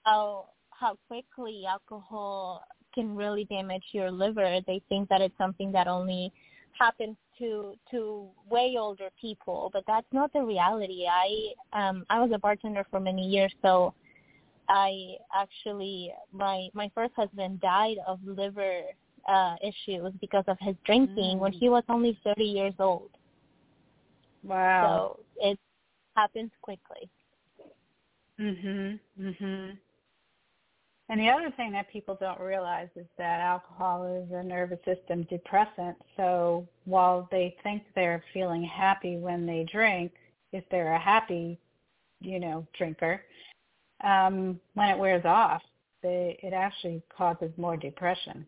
[0.04, 2.64] how how quickly alcohol
[2.94, 4.60] can really damage your liver.
[4.66, 6.32] They think that it's something that only
[6.78, 11.06] happens to to way older people, but that's not the reality.
[11.10, 13.94] I um I was a bartender for many years, so
[14.68, 18.82] I actually my my first husband died of liver
[19.28, 21.38] uh, issues because of his drinking mm.
[21.38, 23.10] when he was only 30 years old.
[24.42, 25.16] Wow.
[25.16, 25.58] So it
[26.16, 27.08] happens quickly.
[28.38, 28.98] Mhm.
[29.18, 29.78] Mhm.
[31.10, 35.24] And the other thing that people don't realize is that alcohol is a nervous system
[35.24, 35.96] depressant.
[36.16, 40.12] So while they think they're feeling happy when they drink,
[40.52, 41.58] if they're a happy,
[42.20, 43.24] you know, drinker,
[44.04, 45.62] um, when it wears off,
[46.00, 48.46] they, it actually causes more depression.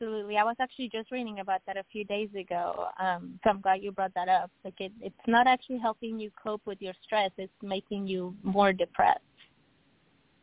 [0.00, 0.38] Absolutely.
[0.38, 2.86] I was actually just reading about that a few days ago.
[2.98, 4.50] Um, so I'm glad you brought that up.
[4.64, 7.30] Like it, it's not actually helping you cope with your stress.
[7.36, 9.20] It's making you more depressed.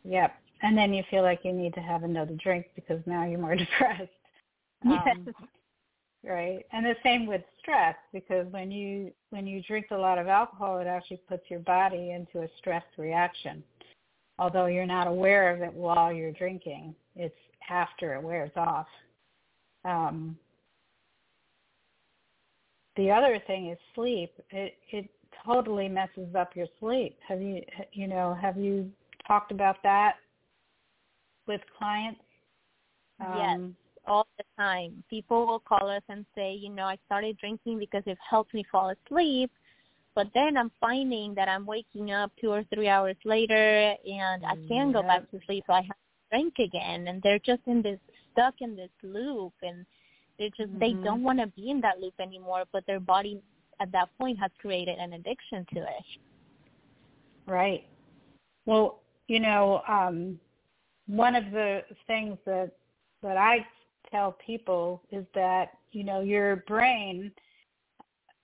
[0.03, 0.31] Yep.
[0.61, 3.55] And then you feel like you need to have another drink because now you're more
[3.55, 4.11] depressed.
[4.85, 4.99] Yes.
[5.11, 5.27] Um,
[6.23, 6.63] right.
[6.71, 10.77] And the same with stress because when you when you drink a lot of alcohol,
[10.77, 13.63] it actually puts your body into a stress reaction.
[14.37, 17.33] Although you're not aware of it while you're drinking, it's
[17.71, 18.85] after it wears off.
[19.87, 20.37] Um,
[22.97, 24.31] the other thing is sleep.
[24.49, 25.09] It it
[25.45, 27.17] totally messes up your sleep.
[27.27, 27.61] Have you
[27.93, 28.91] you know have you
[29.27, 30.15] talked about that
[31.47, 32.19] with clients?
[33.19, 35.03] yes, Um, all the time.
[35.09, 38.65] People will call us and say, you know, I started drinking because it helped me
[38.71, 39.51] fall asleep,
[40.15, 44.55] but then I'm finding that I'm waking up two or three hours later and I
[44.67, 47.07] can't go back to sleep, so I have to drink again.
[47.07, 47.99] And they're just in this
[48.37, 49.85] stuck in this loop, and
[50.37, 51.03] they just they Mhm.
[51.03, 52.65] don't want to be in that loop anymore.
[52.71, 53.41] But their body
[53.79, 56.05] at that point has created an addiction to it.
[57.45, 57.87] Right.
[58.65, 60.39] Well, you know, um,
[61.07, 62.71] one of the things that
[63.23, 63.65] that I
[64.11, 67.31] tell people is that you know your brain,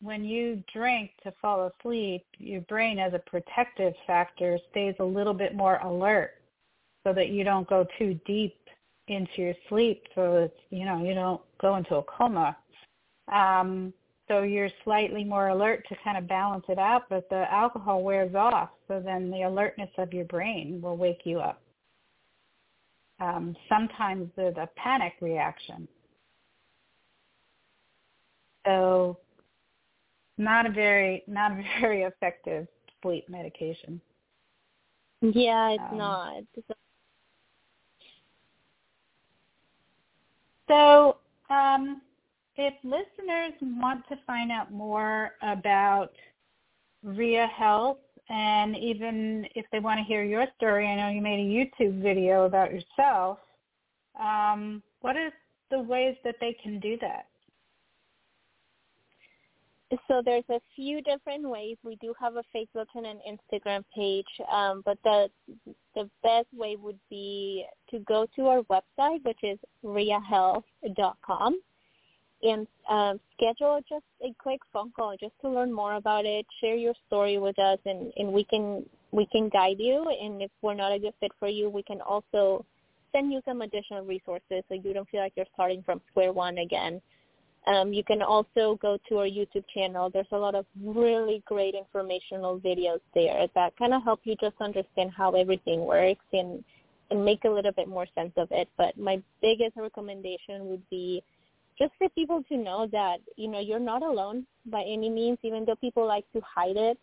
[0.02, 5.34] when you drink to fall asleep, your brain as a protective factor stays a little
[5.34, 6.42] bit more alert,
[7.04, 8.63] so that you don't go too deep
[9.08, 12.56] into your sleep, so it's you know you don't go into a coma.
[13.32, 13.94] Um,
[14.28, 18.36] so you're slightly more alert to kind of balance it out, but the alcohol wears
[18.36, 21.62] off, so then the alertness of your brain will wake you up.
[23.20, 25.88] Um, sometimes there's a panic reaction.
[28.66, 29.18] So
[30.38, 32.68] not a very not a very effective
[33.02, 34.02] sleep medication.
[35.22, 36.44] Yeah, it's Um, not.
[36.56, 36.74] So
[40.68, 41.18] So
[41.50, 42.02] um,
[42.56, 46.12] if listeners want to find out more about
[47.04, 47.98] RIA Health
[48.30, 52.02] and even if they want to hear your story, I know you made a YouTube
[52.02, 53.40] video about yourself.
[54.20, 55.32] Um, what are
[55.72, 57.28] the ways that they can do that?
[60.08, 61.78] So there's a few different ways.
[61.84, 65.30] We do have a Facebook and an Instagram page, um, but the
[65.96, 71.60] the best way would be to go to our website, which is riahealth.com,
[72.44, 76.46] and um, schedule just a quick phone call just to learn more about it.
[76.60, 80.04] Share your story with us, and, and we can we can guide you.
[80.22, 82.66] And if we're not a good fit for you, we can also
[83.14, 86.58] send you some additional resources so you don't feel like you're starting from square one
[86.58, 87.02] again.
[87.66, 90.10] Um, you can also go to our YouTube channel.
[90.10, 94.56] There's a lot of really great informational videos there that kind of help you just
[94.60, 96.64] understand how everything works and
[97.10, 98.68] and make a little bit more sense of it.
[98.78, 101.24] But my biggest recommendation would be
[101.78, 105.38] just for people to know that you know you're not alone by any means.
[105.44, 106.98] Even though people like to hide it,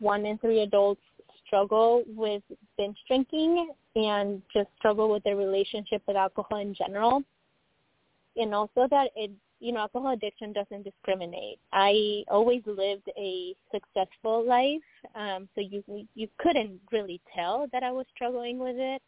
[0.00, 1.02] one in three adults
[1.46, 2.42] struggle with
[2.76, 7.22] binge drinking and just struggle with their relationship with alcohol in general
[8.36, 9.30] and also that it
[9.62, 15.82] you know alcohol addiction doesn't discriminate i always lived a successful life um so you
[16.14, 19.02] you couldn't really tell that i was struggling with it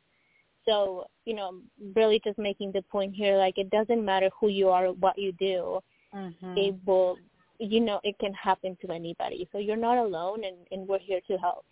[0.67, 1.51] so you know
[1.97, 5.19] really just making the point here like it doesn't matter who you are or what
[5.19, 5.81] you do
[6.15, 6.59] Mm-hmm.
[6.59, 7.19] it will
[7.59, 11.21] you know it can happen to anybody so you're not alone and and we're here
[11.29, 11.65] to help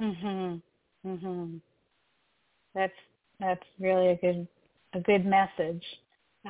[0.00, 0.62] Mhm.
[1.06, 1.60] Mhm.
[2.74, 2.92] That's
[3.40, 4.48] that's really a good
[4.94, 5.84] a good message.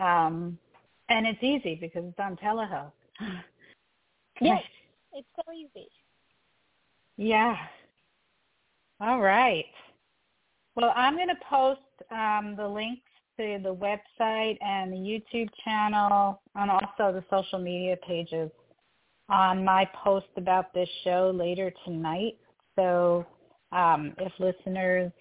[0.01, 0.59] Um,
[1.12, 2.92] and it's easy because it's on telehealth.
[4.40, 4.62] yes
[5.12, 5.88] it's so easy
[7.17, 7.56] Yeah.
[9.00, 9.67] All right.
[10.75, 13.02] Well, I'm going to post um, the links
[13.37, 18.50] to the website and the YouTube channel and also the social media pages
[19.29, 22.38] on my post about this show later tonight.
[22.77, 23.27] So
[23.73, 25.13] um, if listeners,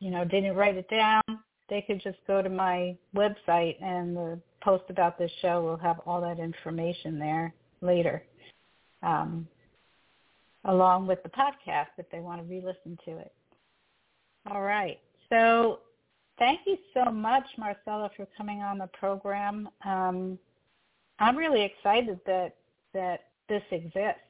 [0.00, 1.22] you know, didn't write it down,
[1.68, 6.00] they could just go to my website and the post about this show We'll have
[6.06, 8.22] all that information there later.
[9.02, 9.46] Um,
[10.64, 13.32] along with the podcast if they want to re-listen to it.
[14.50, 14.98] All right.
[15.30, 15.80] So
[16.38, 19.68] thank you so much, Marcela, for coming on the program.
[19.84, 20.38] Um,
[21.18, 22.54] I'm really excited that
[22.94, 24.20] that this exists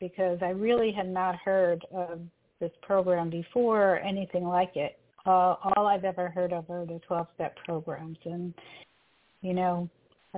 [0.00, 2.20] because I really had not heard of
[2.60, 4.98] this program before or anything like it.
[5.26, 8.52] Uh, all I've ever heard of are the 12-step programs, and
[9.44, 9.88] you know,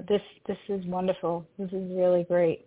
[0.08, 1.46] this this is wonderful.
[1.58, 2.66] This is really great.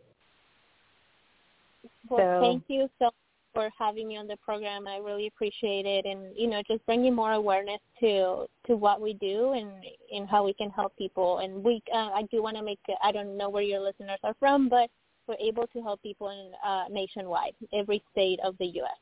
[2.10, 3.14] Well, so, thank you so much
[3.54, 4.88] for having me on the program.
[4.88, 9.14] I really appreciate it, and you know, just bringing more awareness to to what we
[9.16, 9.70] do and
[10.16, 11.40] and how we can help people.
[11.40, 12.80] And we, uh, I do want to make.
[13.04, 14.90] I don't know where your listeners are from, but
[15.28, 18.98] we're able to help people in uh, nationwide, every state of the U.S.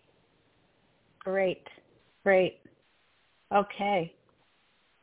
[1.20, 1.68] Great,
[2.24, 2.62] great.
[3.54, 4.12] Okay.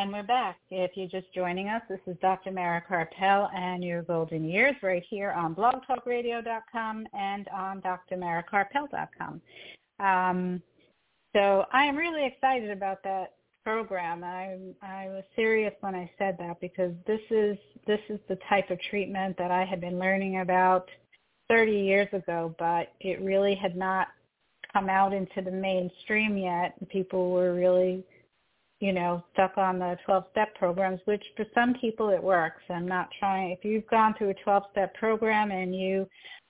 [0.02, 0.58] And we're back.
[0.72, 2.50] If you're just joining us, this is Dr.
[2.50, 9.42] Mara Karpel and your golden years right here on blogtalkradio.com and on drmarakarpel.com.
[10.00, 10.62] Um,
[11.36, 13.34] so I am really excited about that
[13.64, 14.24] program.
[14.24, 18.72] I I was serious when I said that because this is this is the type
[18.72, 20.90] of treatment that I had been learning about
[21.48, 24.08] 30 years ago, but it really had not
[24.74, 26.74] come out into the mainstream yet.
[26.90, 28.04] People were really
[28.82, 32.64] you know, stuck on the 12-step programs, which for some people it works.
[32.68, 36.08] I'm not trying, if you've gone through a 12-step program and you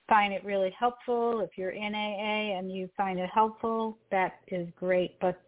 [0.08, 4.66] find it really helpful, if you're in AA and you find it helpful, that is
[4.76, 5.20] great.
[5.20, 5.42] But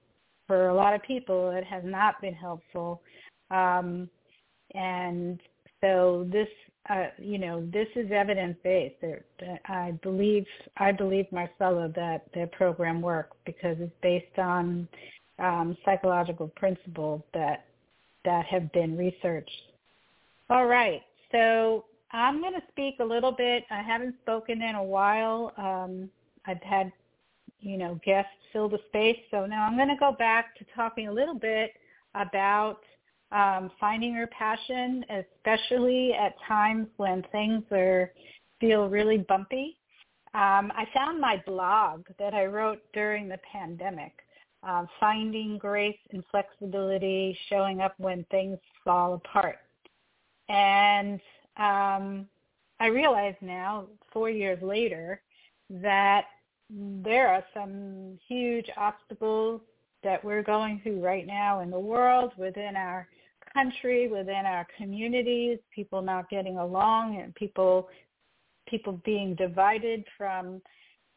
[0.46, 3.00] for a lot of people, it has not been helpful.
[3.50, 4.10] Um,
[4.74, 5.40] and
[5.80, 6.48] so this,
[6.90, 8.96] uh, you know, this is evidence-based.
[9.64, 10.44] I believe,
[10.76, 14.86] I believe Marcela that their program works because it's based on
[15.38, 17.66] um, psychological principles that
[18.24, 19.50] that have been researched.
[20.48, 23.64] All right, so I'm going to speak a little bit.
[23.70, 25.52] I haven't spoken in a while.
[25.58, 26.08] Um,
[26.46, 26.92] I've had,
[27.60, 31.08] you know, guests fill the space, so now I'm going to go back to talking
[31.08, 31.72] a little bit
[32.14, 32.80] about
[33.32, 38.12] um, finding your passion, especially at times when things are
[38.60, 39.76] feel really bumpy.
[40.34, 44.12] Um, I found my blog that I wrote during the pandemic
[44.66, 49.58] um, finding grace and flexibility, showing up when things fall apart.
[50.48, 51.20] And
[51.56, 52.26] um,
[52.80, 55.20] I realize now, four years later,
[55.70, 56.24] that
[56.70, 59.60] there are some huge obstacles
[60.02, 63.08] that we're going through right now in the world, within our
[63.54, 67.88] country, within our communities, people not getting along and people
[68.66, 70.60] people being divided from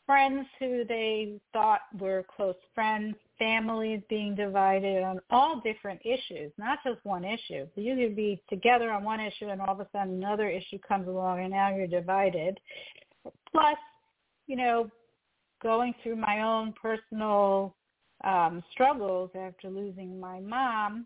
[0.07, 6.79] friends who they thought were close friends families being divided on all different issues, not
[6.83, 7.67] just one issue.
[7.75, 11.07] You could be together on one issue and all of a sudden another issue comes
[11.07, 12.59] along and now you're divided.
[13.51, 13.77] Plus,
[14.47, 14.89] you know,
[15.61, 17.75] going through my own personal
[18.23, 21.05] um, struggles after losing my mom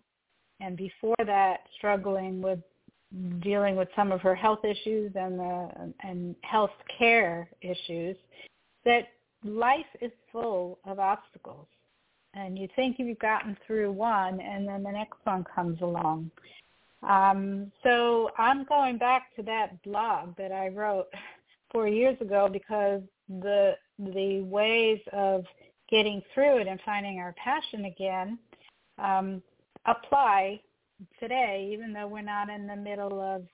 [0.62, 2.60] and before that struggling with
[3.41, 8.16] dealing with some of her health issues and the and health care issues
[8.86, 9.07] that
[9.43, 11.67] life is full of obstacles
[12.34, 16.32] and you think you've gotten through one and then the next one comes along.
[17.03, 21.07] Um, so I'm going back to that blog that I wrote
[21.71, 25.45] four years ago because the the ways of
[25.89, 28.39] getting through it and finding our passion again
[28.97, 29.41] um,
[29.86, 30.59] apply
[31.19, 33.45] today, even though we're not in the middle of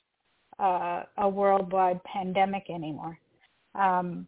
[0.60, 3.18] uh, a worldwide pandemic anymore.
[3.76, 4.28] Um,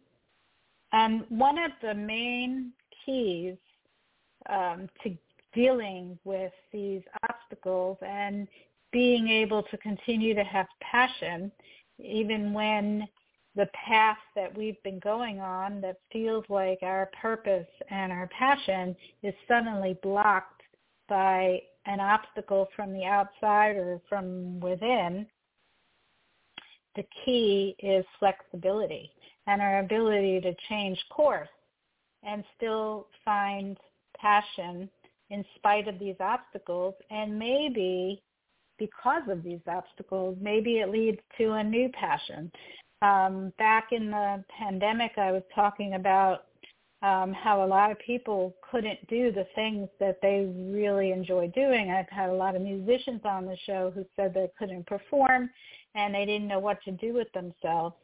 [0.92, 2.72] and one of the main
[3.04, 3.56] keys
[4.48, 5.16] um, to
[5.54, 8.46] dealing with these obstacles and
[8.92, 11.50] being able to continue to have passion
[11.98, 13.06] even when
[13.56, 18.94] the path that we've been going on that feels like our purpose and our passion
[19.22, 20.62] is suddenly blocked
[21.08, 25.26] by an obstacle from the outside or from within,
[26.94, 29.10] the key is flexibility
[29.50, 31.48] and our ability to change course
[32.22, 33.76] and still find
[34.16, 34.88] passion
[35.30, 38.22] in spite of these obstacles and maybe
[38.78, 40.36] because of these obstacles.
[40.40, 42.50] Maybe it leads to a new passion.
[43.02, 46.44] Um, back in the pandemic, I was talking about
[47.02, 51.90] um, how a lot of people couldn't do the things that they really enjoy doing.
[51.90, 55.50] I've had a lot of musicians on the show who said they couldn't perform
[55.94, 57.96] and they didn't know what to do with themselves.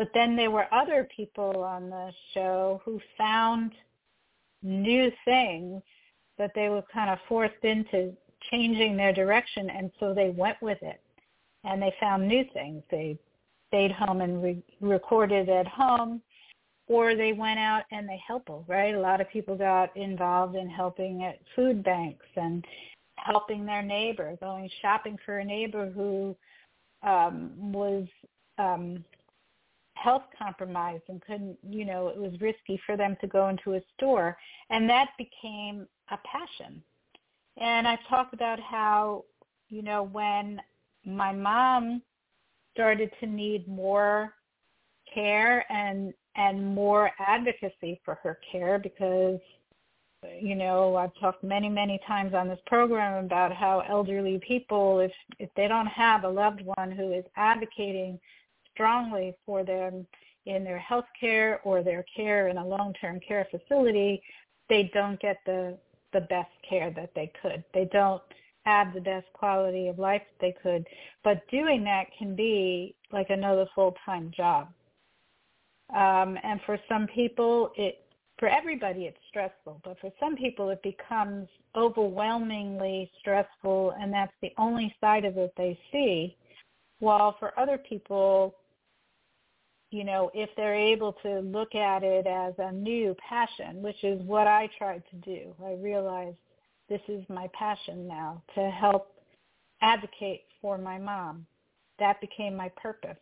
[0.00, 3.72] But then there were other people on the show who found
[4.62, 5.82] new things
[6.38, 8.16] that they were kind of forced into
[8.50, 11.02] changing their direction and so they went with it
[11.64, 12.82] and they found new things.
[12.90, 13.18] They
[13.68, 16.22] stayed home and re- recorded at home
[16.88, 18.94] or they went out and they help, right?
[18.94, 22.64] A lot of people got involved in helping at food banks and
[23.16, 26.34] helping their neighbor, going shopping for a neighbor who
[27.02, 28.06] um was
[28.56, 29.04] um
[30.02, 33.80] health compromised and couldn't, you know, it was risky for them to go into a
[33.96, 34.36] store.
[34.70, 36.82] And that became a passion.
[37.58, 39.24] And I talked about how,
[39.68, 40.60] you know, when
[41.04, 42.02] my mom
[42.72, 44.34] started to need more
[45.12, 49.40] care and and more advocacy for her care because
[50.40, 55.12] you know I've talked many many times on this program about how elderly people if
[55.38, 58.20] if they don't have a loved one who is advocating
[58.80, 60.06] strongly for them
[60.46, 64.22] in their health care or their care in a long-term care facility,
[64.70, 65.76] they don't get the
[66.12, 67.62] the best care that they could.
[67.72, 68.22] They don't
[68.64, 70.84] have the best quality of life that they could.
[71.22, 74.66] But doing that can be like another full-time job.
[75.94, 78.06] Um, and for some people, it
[78.38, 84.52] for everybody it's stressful, but for some people it becomes overwhelmingly stressful, and that's the
[84.56, 86.36] only side of it they see.
[86.98, 88.56] While for other people,
[89.90, 94.22] you know, if they're able to look at it as a new passion, which is
[94.22, 95.54] what I tried to do.
[95.64, 96.36] I realized
[96.88, 99.12] this is my passion now to help
[99.82, 101.46] advocate for my mom.
[101.98, 103.16] That became my purpose.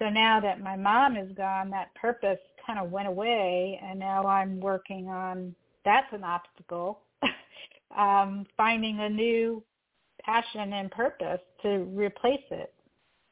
[0.00, 4.26] So now that my mom is gone, that purpose kind of went away and now
[4.26, 7.00] I'm working on that's an obstacle.
[7.96, 9.62] um, finding a new
[10.24, 12.72] passion and purpose to replace it.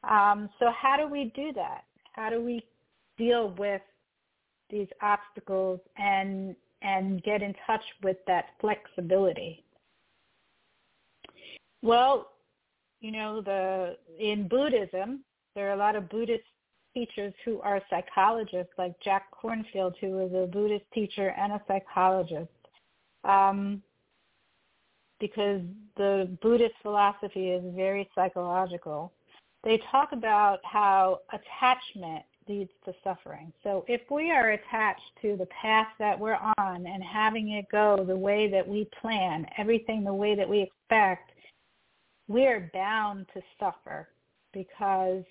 [0.03, 1.83] Um, so how do we do that?
[2.13, 2.63] How do we
[3.17, 3.81] deal with
[4.69, 9.63] these obstacles and and get in touch with that flexibility?
[11.81, 12.31] Well,
[13.01, 15.23] you know, the in Buddhism,
[15.55, 16.43] there are a lot of Buddhist
[16.93, 22.49] teachers who are psychologists, like Jack Kornfield, who is a Buddhist teacher and a psychologist.
[23.23, 23.81] Um,
[25.19, 25.61] because
[25.95, 29.13] the Buddhist philosophy is very psychological
[29.63, 33.53] they talk about how attachment leads to suffering.
[33.63, 38.03] So if we are attached to the path that we're on and having it go
[38.05, 41.31] the way that we plan, everything the way that we expect,
[42.27, 44.09] we are bound to suffer
[44.53, 45.23] because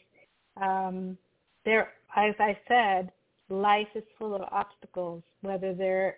[0.61, 1.17] um,
[1.65, 3.13] there, as I said,
[3.49, 6.17] life is full of obstacles, whether they're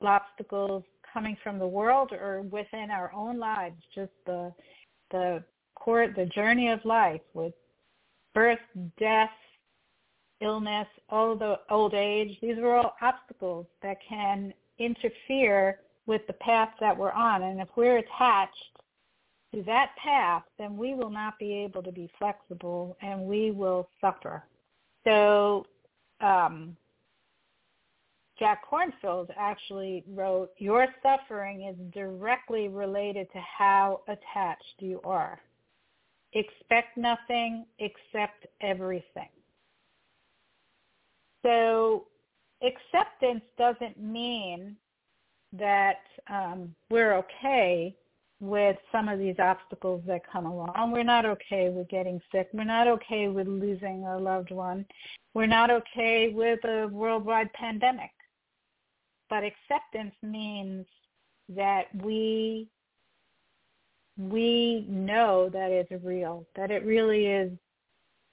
[0.00, 4.52] obstacles coming from the world or within our own lives, just the
[5.10, 5.44] the
[5.86, 7.54] the journey of life with
[8.34, 8.58] birth,
[8.98, 9.30] death,
[10.40, 12.36] illness, all the old age.
[12.40, 17.42] These are all obstacles that can interfere with the path that we're on.
[17.42, 18.80] And if we're attached
[19.54, 23.88] to that path, then we will not be able to be flexible and we will
[24.00, 24.42] suffer.
[25.04, 25.66] So
[26.20, 26.76] um,
[28.38, 35.40] Jack Kornfield actually wrote, your suffering is directly related to how attached you are
[36.32, 39.28] expect nothing, accept everything.
[41.44, 42.06] So
[42.62, 44.76] acceptance doesn't mean
[45.52, 47.94] that um, we're okay
[48.40, 50.90] with some of these obstacles that come along.
[50.92, 52.48] We're not okay with getting sick.
[52.52, 54.84] We're not okay with losing a loved one.
[55.34, 58.10] We're not okay with a worldwide pandemic.
[59.30, 60.86] But acceptance means
[61.50, 62.68] that we
[64.18, 67.50] we know that it's real, that it really is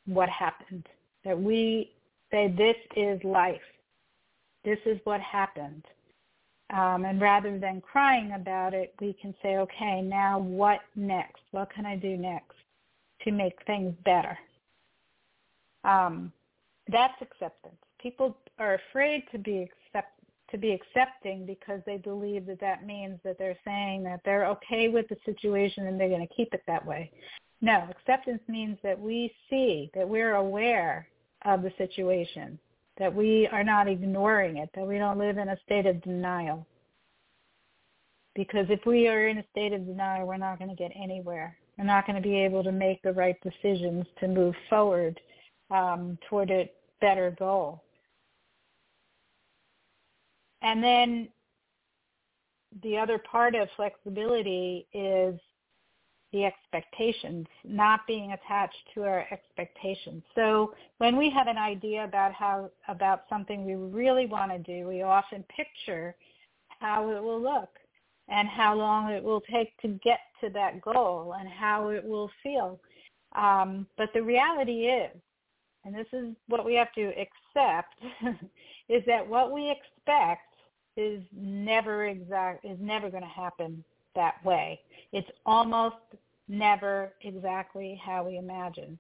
[0.05, 0.88] what happened,
[1.23, 1.91] that we
[2.32, 3.61] say this is life,
[4.63, 5.86] this is what happened.
[6.71, 11.41] Um, and rather than crying about it, we can say, okay, now what next?
[11.51, 12.55] What can I do next
[13.23, 14.38] to make things better?
[15.84, 16.32] Um,
[16.91, 17.75] that's acceptance.
[17.99, 20.18] People are afraid to be accept,
[20.52, 24.88] to be accepting because they believe that that means that they're saying that they're okay
[24.88, 27.12] with the situation and they're going to keep it that way.
[27.62, 31.08] No, acceptance means that we see, that we're aware
[31.45, 32.58] of the situation,
[32.97, 36.66] that we are not ignoring it, that we don't live in a state of denial.
[38.36, 41.58] Because if we are in a state of denial, we're not going to get anywhere.
[41.78, 45.20] We're not going to be able to make the right decisions to move forward
[45.72, 46.72] um, toward a
[47.02, 47.84] better goal.
[50.62, 51.30] And then
[52.84, 55.39] the other part of flexibility is
[56.32, 60.22] the expectations, not being attached to our expectations.
[60.36, 64.88] So when we have an idea about how about something we really want to do,
[64.88, 66.16] we often picture
[66.80, 67.70] how it will look
[68.28, 72.30] and how long it will take to get to that goal and how it will
[72.43, 72.80] feel.
[73.36, 75.12] Um, but the reality is,
[75.84, 77.95] and this is what we have to accept,
[78.89, 80.49] is that what we expect
[80.97, 83.83] is never exact is never going to happen
[84.15, 84.79] that way.
[85.11, 85.95] It's almost
[86.47, 88.99] never exactly how we imagined.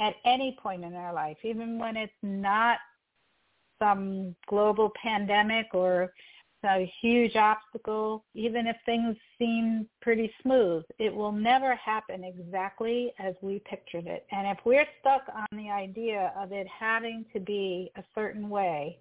[0.00, 2.78] At any point in our life, even when it's not
[3.78, 6.12] some global pandemic or
[6.64, 13.34] a huge obstacle, even if things seem pretty smooth, it will never happen exactly as
[13.42, 14.26] we pictured it.
[14.32, 18.98] And if we're stuck on the idea of it having to be a certain way,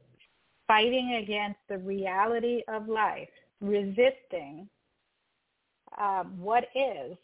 [0.74, 3.30] fighting against the reality of life,
[3.62, 4.68] resisting
[6.02, 7.16] uh, what is,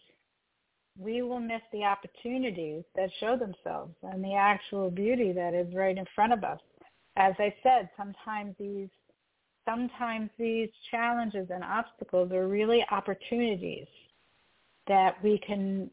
[0.99, 5.97] we will miss the opportunities that show themselves and the actual beauty that is right
[5.97, 6.59] in front of us.
[7.15, 8.89] As I said, sometimes these
[9.67, 13.87] sometimes these challenges and obstacles are really opportunities
[14.87, 15.89] that we can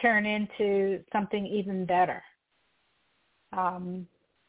[0.00, 2.22] turn into something even better.
[3.52, 4.06] Um,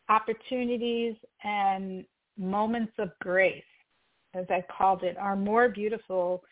[0.10, 2.06] opportunities and
[2.38, 3.64] moments of grace,
[4.34, 6.44] as I called it, are more beautiful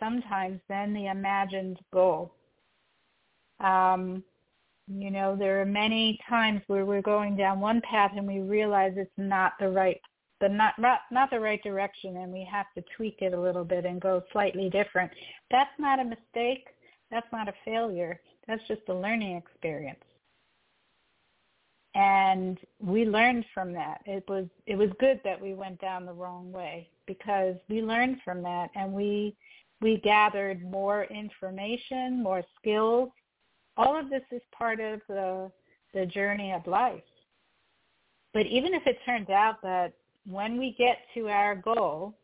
[0.00, 2.34] sometimes than the imagined goal.
[3.60, 4.22] Um,
[4.86, 8.92] you know, there are many times where we're going down one path and we realize
[8.96, 10.00] it's not the right
[10.40, 13.84] the not not the right direction and we have to tweak it a little bit
[13.84, 15.10] and go slightly different.
[15.50, 16.68] That's not a mistake.
[17.10, 18.20] That's not a failure.
[18.46, 19.98] That's just a learning experience.
[21.98, 24.02] And we learned from that.
[24.06, 28.18] It was it was good that we went down the wrong way because we learned
[28.24, 29.34] from that and we
[29.80, 33.10] we gathered more information, more skills.
[33.76, 35.50] All of this is part of the
[35.92, 37.02] the journey of life.
[38.32, 39.92] But even if it turns out that
[40.24, 42.14] when we get to our goal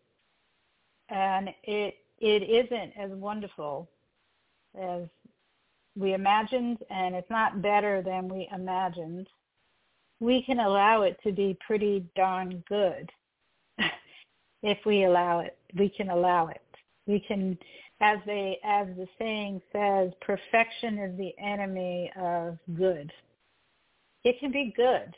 [1.09, 3.91] and it it isn't as wonderful
[4.81, 5.03] as
[5.97, 9.27] we imagined and it's not better than we imagined,
[10.25, 13.11] we can allow it to be pretty darn good.
[14.63, 16.63] if we allow it, we can allow it.
[17.07, 17.59] We can
[18.01, 23.13] as they as the saying says, perfection is the enemy of good.
[24.25, 25.15] It can be good.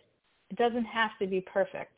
[0.50, 1.96] It doesn't have to be perfect.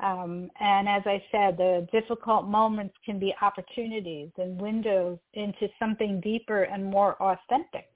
[0.00, 6.20] Um, and as I said, the difficult moments can be opportunities and windows into something
[6.20, 7.88] deeper and more authentic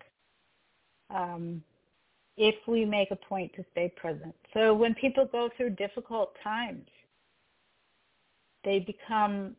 [1.14, 1.62] um,
[2.36, 4.34] if we make a point to stay present.
[4.54, 6.86] So when people go through difficult times,
[8.64, 9.54] they become,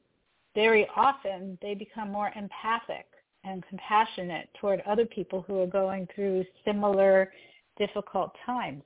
[0.56, 3.06] very often, they become more empathic
[3.44, 7.32] and compassionate toward other people who are going through similar
[7.78, 8.82] difficult times.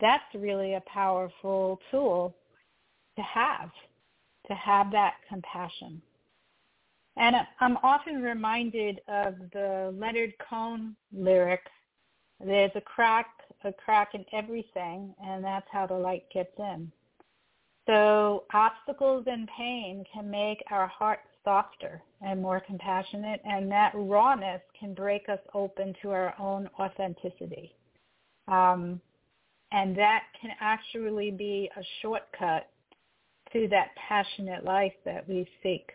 [0.00, 2.34] That's really a powerful tool
[3.16, 3.70] to have,
[4.48, 6.02] to have that compassion.
[7.16, 11.60] And I'm often reminded of the Leonard Cohen lyric,
[12.44, 13.26] there's a crack,
[13.64, 16.90] a crack in everything, and that's how the light gets in.
[17.86, 24.60] So obstacles and pain can make our hearts softer and more compassionate, and that rawness
[24.78, 27.74] can break us open to our own authenticity.
[28.48, 29.00] Um,
[29.72, 32.68] and that can actually be a shortcut
[33.52, 35.90] to that passionate life that we seek.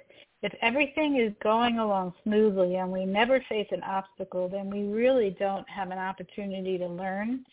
[0.46, 5.36] If everything is going along smoothly and we never face an obstacle, then we really
[5.39, 7.43] don't have an opportunity to learn,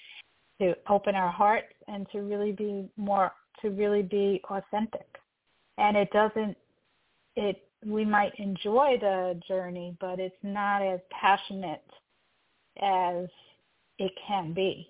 [0.61, 3.33] to open our hearts, and to really be more,
[3.63, 5.07] to really be authentic.
[5.79, 6.55] And it doesn't,
[7.35, 11.87] it, we might enjoy the journey, but it's not as passionate
[12.83, 13.27] as
[13.99, 14.87] it can be.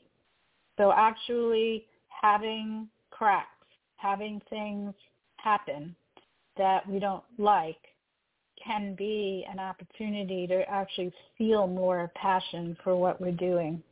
[0.76, 3.46] So actually having cracks
[3.94, 4.92] having things
[5.36, 5.94] happen
[6.56, 7.76] that we don't like
[8.64, 13.82] can be an opportunity to actually feel more passion for what we're doing.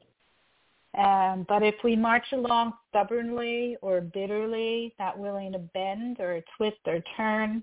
[0.99, 6.79] Um, but if we march along stubbornly or bitterly, not willing to bend or twist
[6.87, 7.63] or turn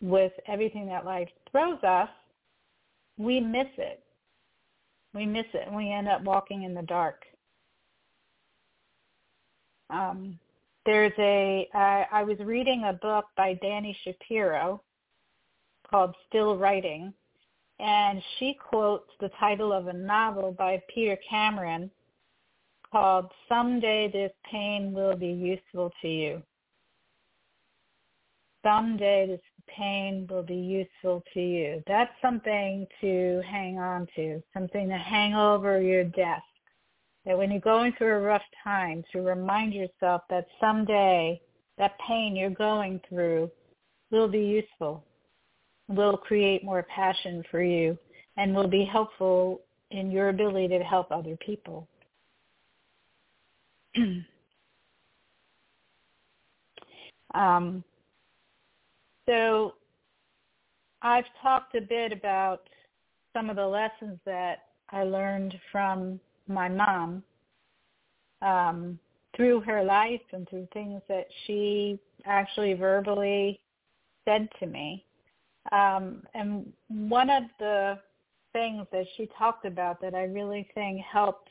[0.00, 2.08] with everything that life throws us,
[3.16, 4.02] we miss it.
[5.14, 7.22] We miss it and we end up walking in the dark.
[9.90, 10.38] Um,
[10.84, 14.82] there's a I was reading a book by Dani Shapiro
[15.94, 17.14] called Still Writing,
[17.78, 21.88] and she quotes the title of a novel by Peter Cameron
[22.90, 26.42] called Someday This Pain Will Be Useful to You.
[28.64, 31.80] Someday this pain will be useful to you.
[31.86, 36.42] That's something to hang on to, something to hang over your desk.
[37.24, 41.40] That when you're going through a rough time, to remind yourself that someday
[41.78, 43.48] that pain you're going through
[44.10, 45.04] will be useful,
[45.88, 47.98] will create more passion for you,
[48.36, 49.60] and will be helpful
[49.90, 51.86] in your ability to help other people.
[57.34, 57.84] um,
[59.26, 59.74] so
[61.02, 62.68] I've talked a bit about
[63.34, 67.22] some of the lessons that I learned from my mom
[68.42, 68.98] um,
[69.36, 73.60] through her life and through things that she actually verbally
[74.24, 75.04] said to me.
[75.72, 77.98] Um, and one of the
[78.52, 81.48] things that she talked about that I really think helped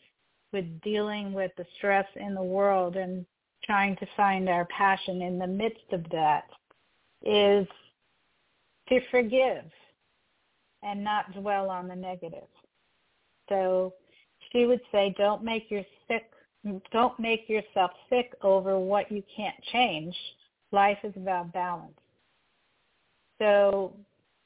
[0.51, 3.25] with dealing with the stress in the world and
[3.63, 6.45] trying to find our passion in the midst of that
[7.25, 7.67] is
[8.89, 9.65] to forgive
[10.83, 12.47] and not dwell on the negative.
[13.49, 13.93] So
[14.51, 16.29] she would say, don't make your sick,
[16.91, 20.15] don't make yourself sick over what you can't change.
[20.71, 21.97] Life is about balance.
[23.43, 23.91] So,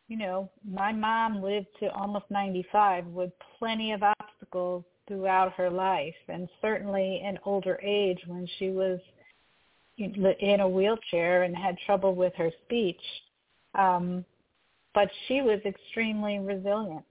[0.07, 6.15] you know, my mom lived to almost 95 with plenty of obstacles throughout her life
[6.27, 8.99] and certainly in older age when she was
[9.99, 13.01] in a wheelchair and had trouble with her speech.
[13.75, 14.25] Um,
[14.95, 17.05] but she was extremely resilient.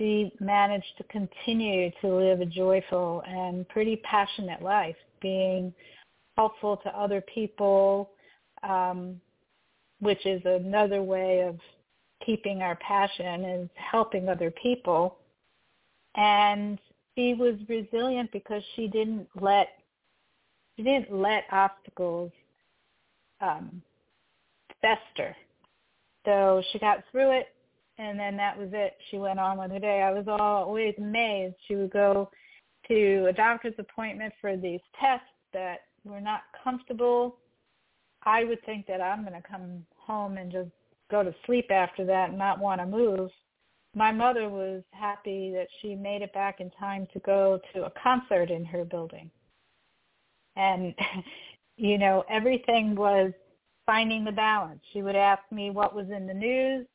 [0.00, 5.74] She managed to continue to live a joyful and pretty passionate life, being
[6.36, 8.10] helpful to other people,
[8.62, 9.20] um,
[10.00, 11.58] which is another way of
[12.24, 15.18] keeping our passion is helping other people.
[16.16, 16.78] And
[17.16, 19.68] she was resilient because she didn't let
[20.76, 22.32] she didn't let obstacles
[23.40, 23.80] um,
[24.80, 25.36] fester.
[26.24, 27.48] So she got through it,
[27.98, 28.96] and then that was it.
[29.10, 30.02] She went on with her day.
[30.02, 31.54] I was always amazed.
[31.68, 32.30] She would go
[32.88, 37.36] to a doctor's appointment for these tests that were not comfortable.
[38.24, 40.70] I would think that I'm going to come home and just
[41.10, 43.30] go to sleep after that and not want to move.
[43.94, 47.92] My mother was happy that she made it back in time to go to a
[48.02, 49.30] concert in her building
[50.56, 50.94] and
[51.76, 53.32] you know everything was
[53.86, 54.80] finding the balance.
[54.92, 56.86] She would ask me what was in the news.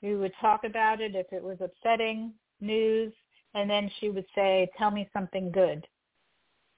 [0.00, 3.12] We would talk about it if it was upsetting news,
[3.54, 5.86] and then she would say, "Tell me something good,"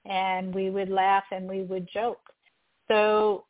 [0.05, 2.21] and we would laugh and we would joke.
[2.87, 3.45] So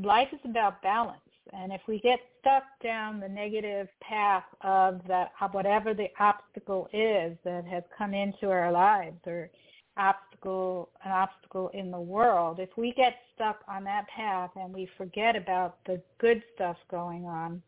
[0.00, 1.18] life is about balance.
[1.52, 7.36] And if we get stuck down the negative path of that, whatever the obstacle is
[7.44, 9.50] that has come into our lives or
[9.96, 14.88] obstacle an obstacle in the world if we get stuck on that path and we
[14.96, 17.60] forget about the good stuff going on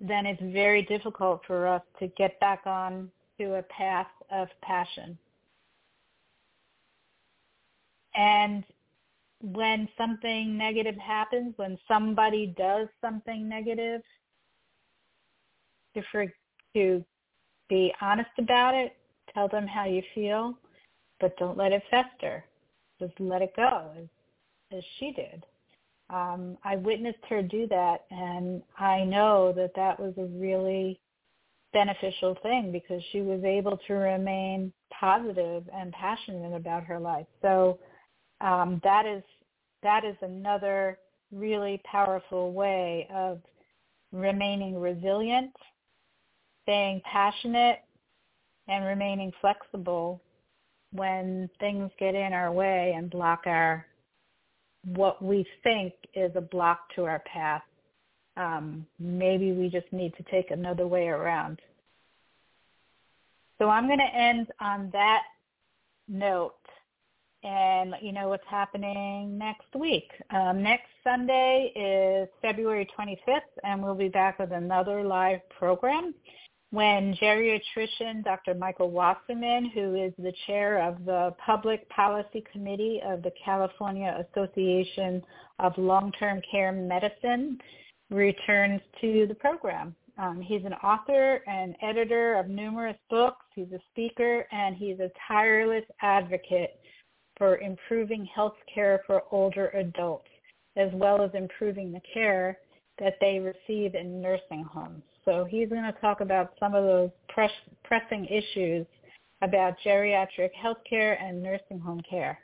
[0.00, 3.08] then it's very difficult for us to get back on
[3.38, 5.16] to a path of passion
[8.16, 8.64] and
[9.42, 14.00] when something negative happens when somebody does something negative
[15.94, 16.26] to for,
[16.74, 17.04] to
[17.68, 18.96] be honest about it
[19.36, 20.58] Tell them how you feel,
[21.20, 22.42] but don't let it fester.
[22.98, 24.06] Just let it go, as,
[24.78, 25.44] as she did.
[26.08, 30.98] Um, I witnessed her do that, and I know that that was a really
[31.74, 37.26] beneficial thing because she was able to remain positive and passionate about her life.
[37.42, 37.78] So
[38.40, 39.22] um, that is
[39.82, 40.98] that is another
[41.32, 43.40] really powerful way of
[44.12, 45.54] remaining resilient,
[46.62, 47.80] staying passionate,
[48.68, 50.20] and remaining flexible
[50.92, 53.86] when things get in our way and block our
[54.94, 57.62] what we think is a block to our path.
[58.36, 61.60] Um, maybe we just need to take another way around.
[63.58, 65.22] So I'm going to end on that
[66.08, 66.54] note
[67.42, 70.10] and let you know what's happening next week.
[70.30, 76.14] Um, next Sunday is February 25th, and we'll be back with another live program
[76.70, 78.54] when geriatrician Dr.
[78.54, 85.22] Michael Wasserman, who is the chair of the Public Policy Committee of the California Association
[85.58, 87.58] of Long-Term Care Medicine,
[88.10, 89.94] returns to the program.
[90.18, 93.44] Um, he's an author and editor of numerous books.
[93.54, 96.80] He's a speaker, and he's a tireless advocate
[97.36, 100.28] for improving health care for older adults,
[100.76, 102.58] as well as improving the care
[102.98, 105.02] that they receive in nursing homes.
[105.24, 107.50] So he's going to talk about some of those press,
[107.84, 108.86] pressing issues
[109.42, 112.38] about geriatric healthcare and nursing home care.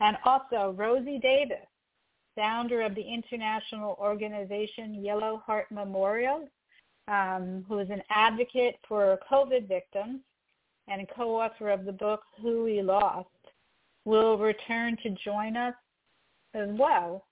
[0.00, 1.66] And also Rosie Davis,
[2.34, 6.48] founder of the international organization Yellow Heart Memorial,
[7.08, 10.20] um, who is an advocate for COVID victims
[10.88, 13.28] and co-author of the book Who We Lost,
[14.04, 15.74] will return to join us
[16.54, 17.24] as well.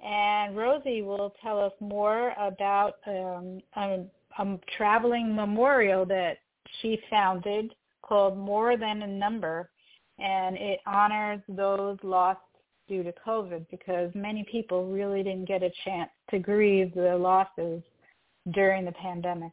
[0.00, 4.04] And Rosie will tell us more about um, a,
[4.38, 6.38] a traveling memorial that
[6.80, 9.70] she founded called More Than a Number,
[10.18, 12.40] and it honors those lost
[12.88, 17.82] due to COVID because many people really didn't get a chance to grieve the losses
[18.52, 19.52] during the pandemic.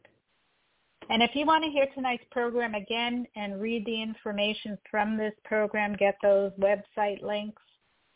[1.10, 5.34] And if you want to hear tonight's program again and read the information from this
[5.44, 7.60] program, get those website links,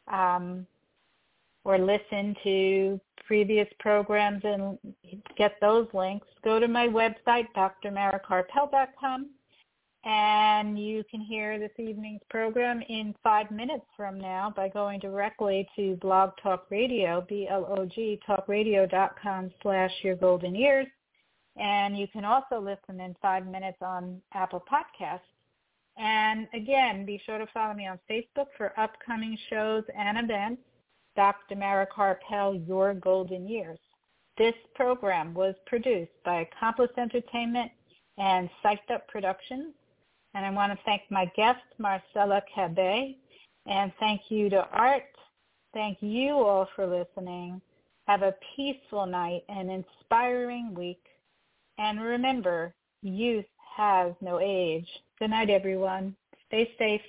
[0.07, 0.65] um,
[1.65, 4.79] or listen to previous programs and
[5.37, 9.31] get those links, go to my website, drmarakarpel.com,
[10.05, 15.67] and you can hear this evening's program in five minutes from now by going directly
[15.75, 20.87] to Blog Talk Radio, B-L-O-G, talkradio.com slash your golden years.
[21.57, 25.21] And you can also listen in five minutes on Apple Podcasts.
[25.97, 30.63] And again, be sure to follow me on Facebook for upcoming shows and events.
[31.15, 31.55] Dr.
[31.55, 33.79] Mara Karpel, Your Golden Years.
[34.37, 37.71] This program was produced by Accomplice Entertainment
[38.19, 39.75] and Psyched Up Productions
[40.35, 43.17] and I want to thank my guest, Marcela Cabay.
[43.67, 45.05] And thank you to Art.
[45.73, 47.61] Thank you all for listening.
[48.07, 51.03] Have a peaceful night and inspiring week.
[51.79, 53.47] And remember, youth
[53.77, 54.87] has no age.
[55.19, 56.17] Good night, everyone.
[56.47, 57.01] Stay safe.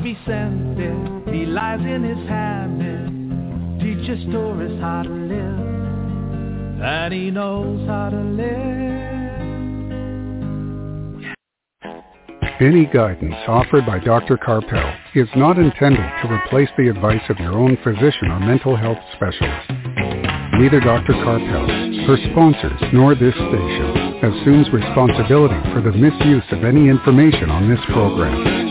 [0.00, 8.10] It, he lies in his hammock, teaches tourists how to live, and he knows how
[8.10, 8.78] to live.
[12.60, 14.36] Any guidance offered by Dr.
[14.36, 18.98] Karpel is not intended to replace the advice of your own physician or mental health
[19.14, 19.70] specialist.
[20.58, 21.12] Neither Dr.
[21.12, 27.68] Karpel, her sponsors, nor this station assumes responsibility for the misuse of any information on
[27.68, 28.67] this program.